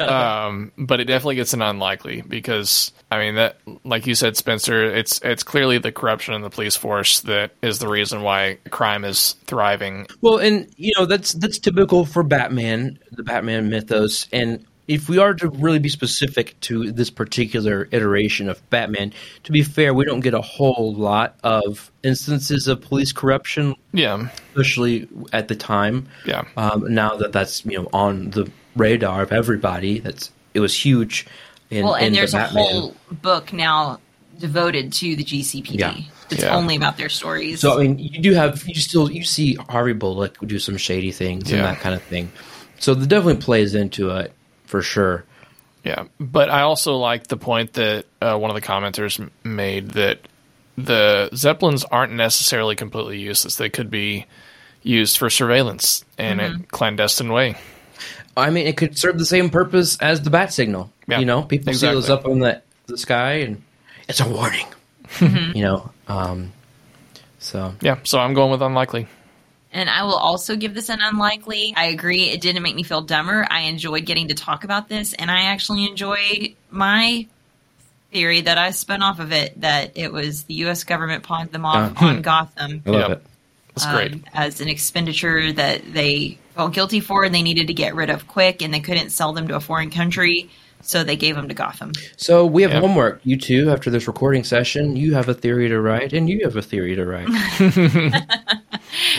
um, 0.00 0.72
but 0.78 1.00
it 1.00 1.04
definitely 1.04 1.36
gets 1.36 1.52
an 1.52 1.62
unlikely 1.62 2.22
because 2.22 2.92
I 3.10 3.18
mean 3.18 3.34
that 3.34 3.58
like 3.84 4.06
you 4.06 4.14
said, 4.14 4.36
Spencer, 4.36 4.84
it's 4.84 5.20
it's 5.22 5.42
clearly 5.42 5.78
the 5.78 5.92
corruption 5.92 6.34
in 6.34 6.42
the 6.42 6.50
police 6.50 6.76
force 6.76 7.20
that 7.22 7.52
is 7.62 7.78
the 7.78 7.88
reason 7.88 8.22
why 8.22 8.58
crime 8.70 9.04
is 9.04 9.34
thriving. 9.44 10.06
Well, 10.20 10.38
and 10.38 10.68
you 10.76 10.92
know 10.98 11.06
that's 11.06 11.32
that's 11.32 11.58
typical 11.58 12.06
for 12.06 12.22
Batman, 12.22 12.98
the 13.10 13.22
Batman 13.22 13.68
mythos, 13.68 14.28
and 14.32 14.64
if 14.88 15.08
we 15.08 15.18
are 15.18 15.34
to 15.34 15.48
really 15.48 15.78
be 15.78 15.88
specific 15.88 16.58
to 16.60 16.92
this 16.92 17.10
particular 17.10 17.88
iteration 17.90 18.48
of 18.48 18.68
Batman, 18.70 19.12
to 19.44 19.52
be 19.52 19.62
fair, 19.62 19.92
we 19.92 20.04
don't 20.04 20.20
get 20.20 20.34
a 20.34 20.40
whole 20.40 20.94
lot 20.94 21.36
of 21.42 21.90
instances 22.02 22.68
of 22.68 22.80
police 22.80 23.12
corruption. 23.12 23.74
Yeah, 23.92 24.28
especially 24.50 25.08
at 25.32 25.48
the 25.48 25.56
time. 25.56 26.06
Yeah. 26.24 26.44
Um, 26.56 26.92
now 26.94 27.16
that 27.16 27.32
that's 27.32 27.64
you 27.64 27.78
know 27.78 27.88
on 27.92 28.30
the 28.30 28.50
radar 28.76 29.22
of 29.22 29.32
everybody, 29.32 29.98
that's 29.98 30.30
it 30.54 30.60
was 30.60 30.74
huge. 30.74 31.26
In, 31.70 31.84
well, 31.84 31.94
and 31.96 32.06
in 32.06 32.12
the 32.12 32.18
there's 32.20 32.34
a 32.34 32.36
Batman. 32.38 32.64
whole 32.64 32.96
book 33.10 33.52
now 33.52 33.98
devoted 34.38 34.92
to 34.92 35.16
the 35.16 35.24
GCPD. 35.24 35.78
Yeah. 35.78 35.96
It's 36.30 36.42
Yeah. 36.42 36.54
only 36.56 36.76
about 36.76 36.96
their 36.96 37.08
stories. 37.08 37.60
So 37.60 37.78
I 37.78 37.82
mean, 37.82 37.98
you 37.98 38.20
do 38.20 38.34
have 38.34 38.66
you 38.68 38.74
still 38.76 39.10
you 39.10 39.24
see 39.24 39.54
Harvey 39.68 39.92
Bullock 39.94 40.38
do 40.46 40.58
some 40.58 40.76
shady 40.76 41.10
things 41.10 41.50
and 41.50 41.62
that 41.62 41.80
kind 41.80 41.94
of 41.94 42.02
thing. 42.02 42.30
So 42.78 42.94
that 42.94 43.06
definitely 43.08 43.40
plays 43.42 43.74
into 43.74 44.10
it 44.10 44.32
for 44.66 44.82
sure. 44.82 45.24
Yeah, 45.84 46.04
but 46.18 46.50
I 46.50 46.62
also 46.62 46.96
like 46.96 47.28
the 47.28 47.36
point 47.36 47.74
that 47.74 48.06
uh, 48.20 48.36
one 48.36 48.50
of 48.50 48.54
the 48.56 48.60
commenters 48.62 49.28
made 49.44 49.90
that 49.92 50.18
the 50.76 51.30
zeppelins 51.34 51.84
aren't 51.84 52.12
necessarily 52.12 52.74
completely 52.76 53.18
useless. 53.18 53.56
They 53.56 53.70
could 53.70 53.90
be 53.90 54.26
used 54.82 55.16
for 55.18 55.30
surveillance 55.30 56.04
in 56.18 56.40
a 56.40 56.50
Mhm. 56.50 56.68
clandestine 56.68 57.32
way. 57.32 57.56
I 58.36 58.50
mean, 58.50 58.66
it 58.66 58.76
could 58.76 58.98
serve 58.98 59.18
the 59.18 59.24
same 59.24 59.48
purpose 59.48 59.96
as 60.00 60.20
the 60.22 60.30
bat 60.30 60.52
signal. 60.52 60.92
Yeah, 61.08 61.20
you 61.20 61.24
know, 61.24 61.42
people 61.42 61.72
see 61.72 61.86
those 61.86 62.10
up 62.10 62.26
in 62.26 62.40
the 62.40 62.60
the 62.86 62.98
sky, 62.98 63.34
and 63.40 63.62
it's 64.08 64.20
a 64.20 64.28
warning. 64.28 64.66
Mm-hmm. 65.18 65.56
You 65.56 65.62
know, 65.64 65.90
um, 66.08 66.52
so 67.38 67.74
Yeah, 67.80 67.98
so 68.04 68.18
I'm 68.18 68.34
going 68.34 68.50
with 68.50 68.60
unlikely. 68.62 69.06
And 69.72 69.90
I 69.90 70.04
will 70.04 70.14
also 70.16 70.56
give 70.56 70.74
this 70.74 70.88
an 70.88 71.00
unlikely. 71.02 71.74
I 71.76 71.86
agree. 71.86 72.24
It 72.30 72.40
didn't 72.40 72.62
make 72.62 72.74
me 72.74 72.82
feel 72.82 73.02
dumber. 73.02 73.46
I 73.50 73.62
enjoyed 73.62 74.06
getting 74.06 74.28
to 74.28 74.34
talk 74.34 74.64
about 74.64 74.88
this, 74.88 75.12
and 75.12 75.30
I 75.30 75.42
actually 75.46 75.86
enjoy 75.86 76.54
my 76.70 77.26
theory 78.12 78.40
that 78.42 78.56
I 78.56 78.70
spun 78.70 79.02
off 79.02 79.18
of 79.18 79.32
it 79.32 79.60
that 79.60 79.92
it 79.96 80.12
was 80.12 80.44
the 80.44 80.54
U.S. 80.54 80.84
government 80.84 81.24
pawned 81.24 81.50
them 81.50 81.66
off 81.66 82.00
Uh, 82.00 82.06
on 82.06 82.22
Gotham. 82.22 82.82
I 82.86 82.90
love 82.90 83.12
it. 83.12 83.22
That's 83.74 83.86
great. 83.92 84.12
um, 84.14 84.24
as 84.32 84.60
an 84.62 84.68
expenditure 84.68 85.52
that 85.52 85.92
they 85.92 86.38
felt 86.54 86.72
guilty 86.72 87.00
for 87.00 87.24
and 87.24 87.34
they 87.34 87.42
needed 87.42 87.66
to 87.66 87.74
get 87.74 87.94
rid 87.94 88.08
of 88.08 88.26
quick, 88.26 88.62
and 88.62 88.72
they 88.72 88.80
couldn't 88.80 89.10
sell 89.10 89.34
them 89.34 89.48
to 89.48 89.56
a 89.56 89.60
foreign 89.60 89.90
country, 89.90 90.48
so 90.88 91.02
they 91.04 91.16
gave 91.16 91.34
them 91.36 91.48
to 91.48 91.54
Gotham. 91.54 91.92
So 92.16 92.46
we 92.46 92.62
have 92.62 92.72
Yep. 92.72 92.80
homework. 92.82 93.20
You 93.24 93.36
two, 93.36 93.70
after 93.70 93.90
this 93.90 94.06
recording 94.06 94.44
session, 94.44 94.96
you 94.96 95.14
have 95.14 95.28
a 95.28 95.34
theory 95.34 95.68
to 95.68 95.80
write, 95.80 96.12
and 96.12 96.28
you 96.30 96.40
have 96.44 96.56
a 96.56 96.62
theory 96.62 96.94
to 96.96 97.04
write. 97.04 97.28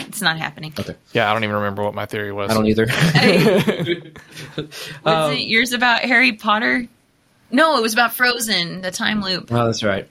It's 0.08 0.20
not 0.22 0.38
happening. 0.38 0.72
Okay. 0.78 0.96
Yeah, 1.12 1.30
I 1.30 1.34
don't 1.34 1.44
even 1.44 1.54
remember 1.56 1.82
what 1.84 1.94
my 1.94 2.06
theory 2.06 2.32
was. 2.32 2.50
I 2.50 2.54
don't 2.54 2.66
either. 2.66 2.86
Was 2.86 4.66
Um, 5.04 5.32
it 5.32 5.46
yours 5.46 5.72
about 5.72 6.00
Harry 6.00 6.32
Potter? 6.32 6.86
No, 7.50 7.76
it 7.78 7.82
was 7.82 7.92
about 7.92 8.14
Frozen, 8.14 8.80
the 8.80 8.90
time 8.90 9.22
loop. 9.22 9.52
oh, 9.52 9.66
that's 9.66 9.82
right. 9.84 10.08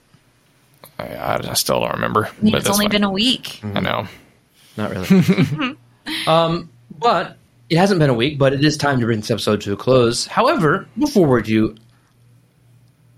I, 0.98 1.38
I 1.50 1.54
still 1.54 1.80
don't 1.80 1.92
remember. 1.94 2.26
I 2.26 2.30
but 2.50 2.54
it's 2.54 2.70
only 2.70 2.86
fine. 2.86 2.90
been 2.92 3.04
a 3.04 3.10
week. 3.10 3.60
I 3.62 3.80
know. 3.80 4.06
Not 4.76 4.90
really. 4.90 5.76
um, 6.26 6.70
but 6.96 7.36
it 7.70 7.76
hasn't 7.76 8.00
been 8.00 8.10
a 8.10 8.14
week, 8.14 8.38
but 8.38 8.52
it 8.52 8.64
is 8.64 8.76
time 8.76 9.00
to 9.00 9.06
bring 9.06 9.20
this 9.20 9.30
episode 9.30 9.60
to 9.62 9.72
a 9.72 9.76
close. 9.76 10.26
However, 10.26 10.86
before 10.98 11.26
we 11.28 11.42
do, 11.42 11.74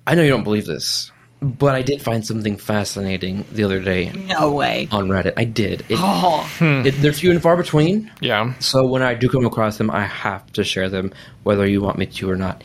I 0.06 0.14
know 0.14 0.22
you 0.22 0.30
don't 0.30 0.44
believe 0.44 0.66
this, 0.66 1.12
but 1.40 1.74
I 1.74 1.82
did 1.82 2.02
find 2.02 2.26
something 2.26 2.56
fascinating 2.56 3.44
the 3.52 3.64
other 3.64 3.80
day 3.80 4.10
No 4.28 4.52
way. 4.52 4.88
on 4.90 5.08
Reddit. 5.08 5.34
I 5.36 5.44
did. 5.44 5.82
It, 5.88 5.98
Oh, 6.00 6.50
it, 6.60 6.90
they're 7.00 7.12
few 7.12 7.30
and 7.30 7.40
far 7.40 7.56
between. 7.56 8.10
Yeah. 8.20 8.54
So 8.58 8.84
when 8.86 9.02
I 9.02 9.14
do 9.14 9.28
come 9.28 9.46
across 9.46 9.78
them, 9.78 9.90
I 9.90 10.04
have 10.04 10.50
to 10.54 10.64
share 10.64 10.88
them, 10.88 11.12
whether 11.44 11.66
you 11.66 11.80
want 11.80 11.98
me 11.98 12.06
to 12.06 12.30
or 12.30 12.36
not. 12.36 12.62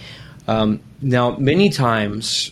Um, 0.48 0.80
now, 1.02 1.36
many 1.38 1.70
times 1.70 2.52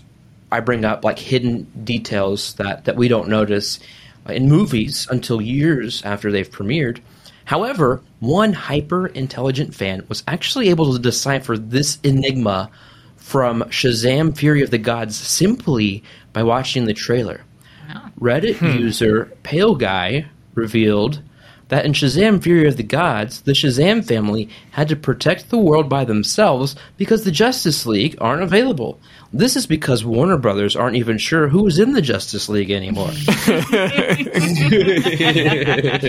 I 0.51 0.59
bring 0.59 0.85
up 0.85 1.03
like 1.03 1.17
hidden 1.17 1.63
details 1.83 2.53
that, 2.55 2.85
that 2.85 2.95
we 2.95 3.07
don't 3.07 3.29
notice 3.29 3.79
in 4.27 4.47
movies 4.47 5.07
until 5.09 5.41
years 5.41 6.01
after 6.03 6.31
they've 6.31 6.49
premiered. 6.49 6.99
However, 7.45 8.01
one 8.19 8.53
hyper 8.53 9.07
intelligent 9.07 9.75
fan 9.75 10.03
was 10.07 10.23
actually 10.27 10.69
able 10.69 10.93
to 10.93 10.99
decipher 10.99 11.57
this 11.57 11.99
enigma 12.03 12.69
from 13.17 13.63
Shazam 13.63 14.35
Fury 14.35 14.61
of 14.61 14.71
the 14.71 14.77
Gods 14.77 15.15
simply 15.15 16.03
by 16.31 16.43
watching 16.43 16.85
the 16.85 16.93
trailer. 16.93 17.41
Reddit 18.19 18.55
hmm. 18.55 18.79
user 18.79 19.31
Pale 19.43 19.75
Guy 19.75 20.25
revealed 20.55 21.21
that 21.73 21.85
in 21.85 21.93
Shazam 21.93 22.41
Fury 22.43 22.67
of 22.67 22.77
the 22.77 22.83
Gods, 22.83 23.41
the 23.41 23.53
Shazam 23.53 24.05
family 24.05 24.47
had 24.71 24.89
to 24.89 24.95
protect 24.95 25.49
the 25.49 25.57
world 25.57 25.89
by 25.89 26.05
themselves 26.05 26.75
because 26.97 27.23
the 27.23 27.31
Justice 27.31 27.87
League 27.87 28.15
aren't 28.21 28.43
available. 28.43 28.99
This 29.33 29.55
is 29.55 29.65
because 29.65 30.05
Warner 30.05 30.37
Brothers 30.37 30.75
aren't 30.75 30.97
even 30.97 31.17
sure 31.17 31.47
who's 31.47 31.79
in 31.79 31.93
the 31.93 32.01
Justice 32.03 32.47
League 32.47 32.69
anymore. 32.69 33.09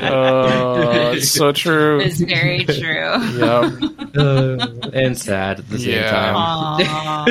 Uh, 0.02 1.14
it's 1.16 1.30
so 1.30 1.50
true. 1.52 2.00
it's 2.00 2.20
very 2.20 2.64
true. 2.66 3.14
yeah. 3.38 3.70
Uh, 4.16 4.66
and 4.92 5.16
sad 5.18 5.60
at 5.60 5.68
the 5.70 5.78
same 5.78 5.90
Yeah. 5.90 6.10
time. 6.10 7.24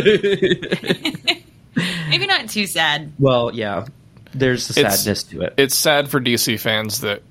Maybe 2.09 2.25
not 2.27 2.49
too 2.49 2.65
sad. 2.65 3.11
Well, 3.19 3.51
yeah, 3.53 3.85
there's 4.33 4.67
the 4.69 4.79
It's- 4.79 5.01
sadness 5.03 5.23
to 5.25 5.41
it. 5.43 5.53
It's 5.57 5.75
sad 5.75 6.09
for 6.09 6.19
DC 6.19 6.59
fans 6.59 7.01
that 7.01 7.21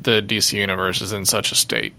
the 0.00 0.22
DC 0.22 0.52
universe 0.54 1.00
is 1.00 1.12
in 1.12 1.26
such 1.26 1.52
a 1.52 1.54
state. 1.54 1.94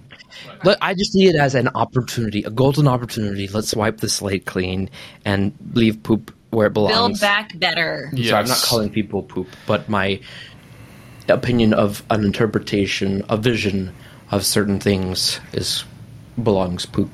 But 0.64 0.78
I 0.82 0.94
just 0.94 1.14
see 1.14 1.28
it 1.28 1.36
as 1.36 1.56
an 1.56 1.70
opportunity, 1.70 2.44
a 2.44 2.50
golden 2.50 2.88
opportunity. 2.88 3.48
Let's 3.48 3.76
wipe 3.76 3.98
the 3.98 4.10
slate 4.10 4.46
clean 4.46 4.90
and 5.26 5.54
leave 5.74 6.02
poop 6.02 6.34
where 6.50 6.68
it 6.68 6.74
belongs. 6.74 6.94
Build 6.94 7.20
back 7.20 7.58
better. 7.60 8.10
I'm 8.12 8.24
sorry, 8.24 8.42
I'm 8.42 8.48
not 8.48 8.62
calling 8.62 8.90
people 8.90 9.24
poop, 9.24 9.48
but 9.68 9.90
my 9.90 10.20
opinion 11.28 11.74
of 11.74 12.04
an 12.10 12.24
interpretation, 12.24 13.24
a 13.30 13.38
vision 13.38 13.94
of 14.32 14.46
certain 14.46 14.80
things 14.80 15.40
is 15.54 15.84
belongs 16.42 16.86
poop 16.86 17.12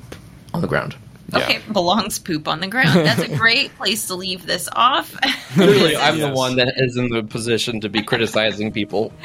on 0.54 0.60
the 0.62 0.68
ground. 0.68 0.96
Okay, 1.32 1.60
belongs 1.72 2.18
poop 2.18 2.48
on 2.48 2.60
the 2.60 2.66
ground. 2.66 3.06
That's 3.06 3.22
a 3.22 3.36
great 3.36 3.74
place 3.76 4.08
to 4.08 4.14
leave 4.16 4.46
this 4.46 4.68
off. 4.72 5.14
Clearly, 5.54 5.96
I'm 5.96 6.18
the 6.18 6.32
one 6.32 6.56
that 6.56 6.74
is 6.76 6.96
in 6.96 7.08
the 7.08 7.22
position 7.22 7.80
to 7.80 7.88
be 7.88 8.02
criticizing 8.02 8.72
people. 8.72 9.12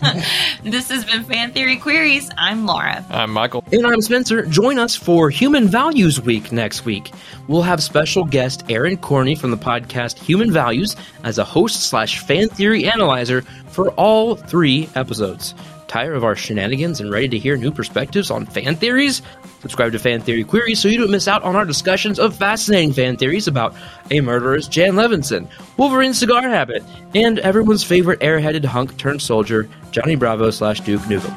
this 0.62 0.90
has 0.90 1.04
been 1.04 1.24
Fan 1.24 1.52
Theory 1.52 1.76
Queries. 1.76 2.30
I'm 2.36 2.66
Laura. 2.66 3.04
I'm 3.10 3.32
Michael. 3.32 3.64
And 3.72 3.86
I'm 3.86 4.00
Spencer. 4.00 4.44
Join 4.44 4.78
us 4.78 4.94
for 4.96 5.30
Human 5.30 5.68
Values 5.68 6.20
Week 6.20 6.52
next 6.52 6.84
week. 6.84 7.12
We'll 7.48 7.62
have 7.62 7.82
special 7.82 8.24
guest 8.24 8.64
Aaron 8.68 8.96
Corney 8.96 9.34
from 9.34 9.50
the 9.50 9.56
podcast 9.56 10.18
Human 10.18 10.52
Values 10.52 10.96
as 11.24 11.38
a 11.38 11.44
host 11.44 11.82
slash 11.82 12.18
fan 12.20 12.48
theory 12.48 12.88
analyzer 12.88 13.42
for 13.68 13.90
all 13.92 14.36
three 14.36 14.88
episodes. 14.94 15.54
Of 15.96 16.24
our 16.24 16.36
shenanigans 16.36 17.00
and 17.00 17.10
ready 17.10 17.26
to 17.30 17.38
hear 17.38 17.56
new 17.56 17.72
perspectives 17.72 18.30
on 18.30 18.44
fan 18.44 18.76
theories? 18.76 19.22
Subscribe 19.62 19.92
to 19.92 19.98
Fan 19.98 20.20
Theory 20.20 20.44
Queries 20.44 20.78
so 20.78 20.88
you 20.88 20.98
don't 20.98 21.10
miss 21.10 21.26
out 21.26 21.42
on 21.42 21.56
our 21.56 21.64
discussions 21.64 22.18
of 22.18 22.36
fascinating 22.36 22.92
fan 22.92 23.16
theories 23.16 23.48
about 23.48 23.74
a 24.10 24.20
murderous 24.20 24.68
Jan 24.68 24.92
Levinson, 24.92 25.48
Wolverine's 25.78 26.18
cigar 26.18 26.42
habit, 26.42 26.84
and 27.14 27.38
everyone's 27.38 27.82
favorite 27.82 28.20
airheaded 28.20 28.66
hunk 28.66 28.98
turned 28.98 29.22
soldier, 29.22 29.70
Johnny 29.90 30.16
Bravo 30.16 30.50
slash 30.50 30.80
Duke 30.80 31.00
Nukem. 31.02 31.32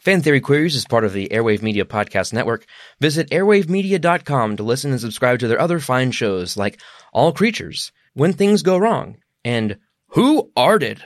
Fan 0.00 0.22
Theory 0.22 0.40
Queries 0.40 0.74
is 0.74 0.84
part 0.84 1.04
of 1.04 1.12
the 1.12 1.28
Airwave 1.28 1.62
Media 1.62 1.84
Podcast 1.84 2.32
Network. 2.32 2.66
Visit 2.98 3.30
airwavemedia.com 3.30 4.56
to 4.56 4.62
listen 4.64 4.90
and 4.90 5.00
subscribe 5.00 5.38
to 5.38 5.46
their 5.46 5.60
other 5.60 5.78
fine 5.78 6.10
shows 6.10 6.56
like 6.56 6.80
All 7.12 7.32
Creatures, 7.32 7.92
When 8.14 8.32
Things 8.32 8.62
Go 8.62 8.76
Wrong, 8.76 9.18
and 9.44 9.78
Who 10.08 10.50
Arted? 10.56 11.02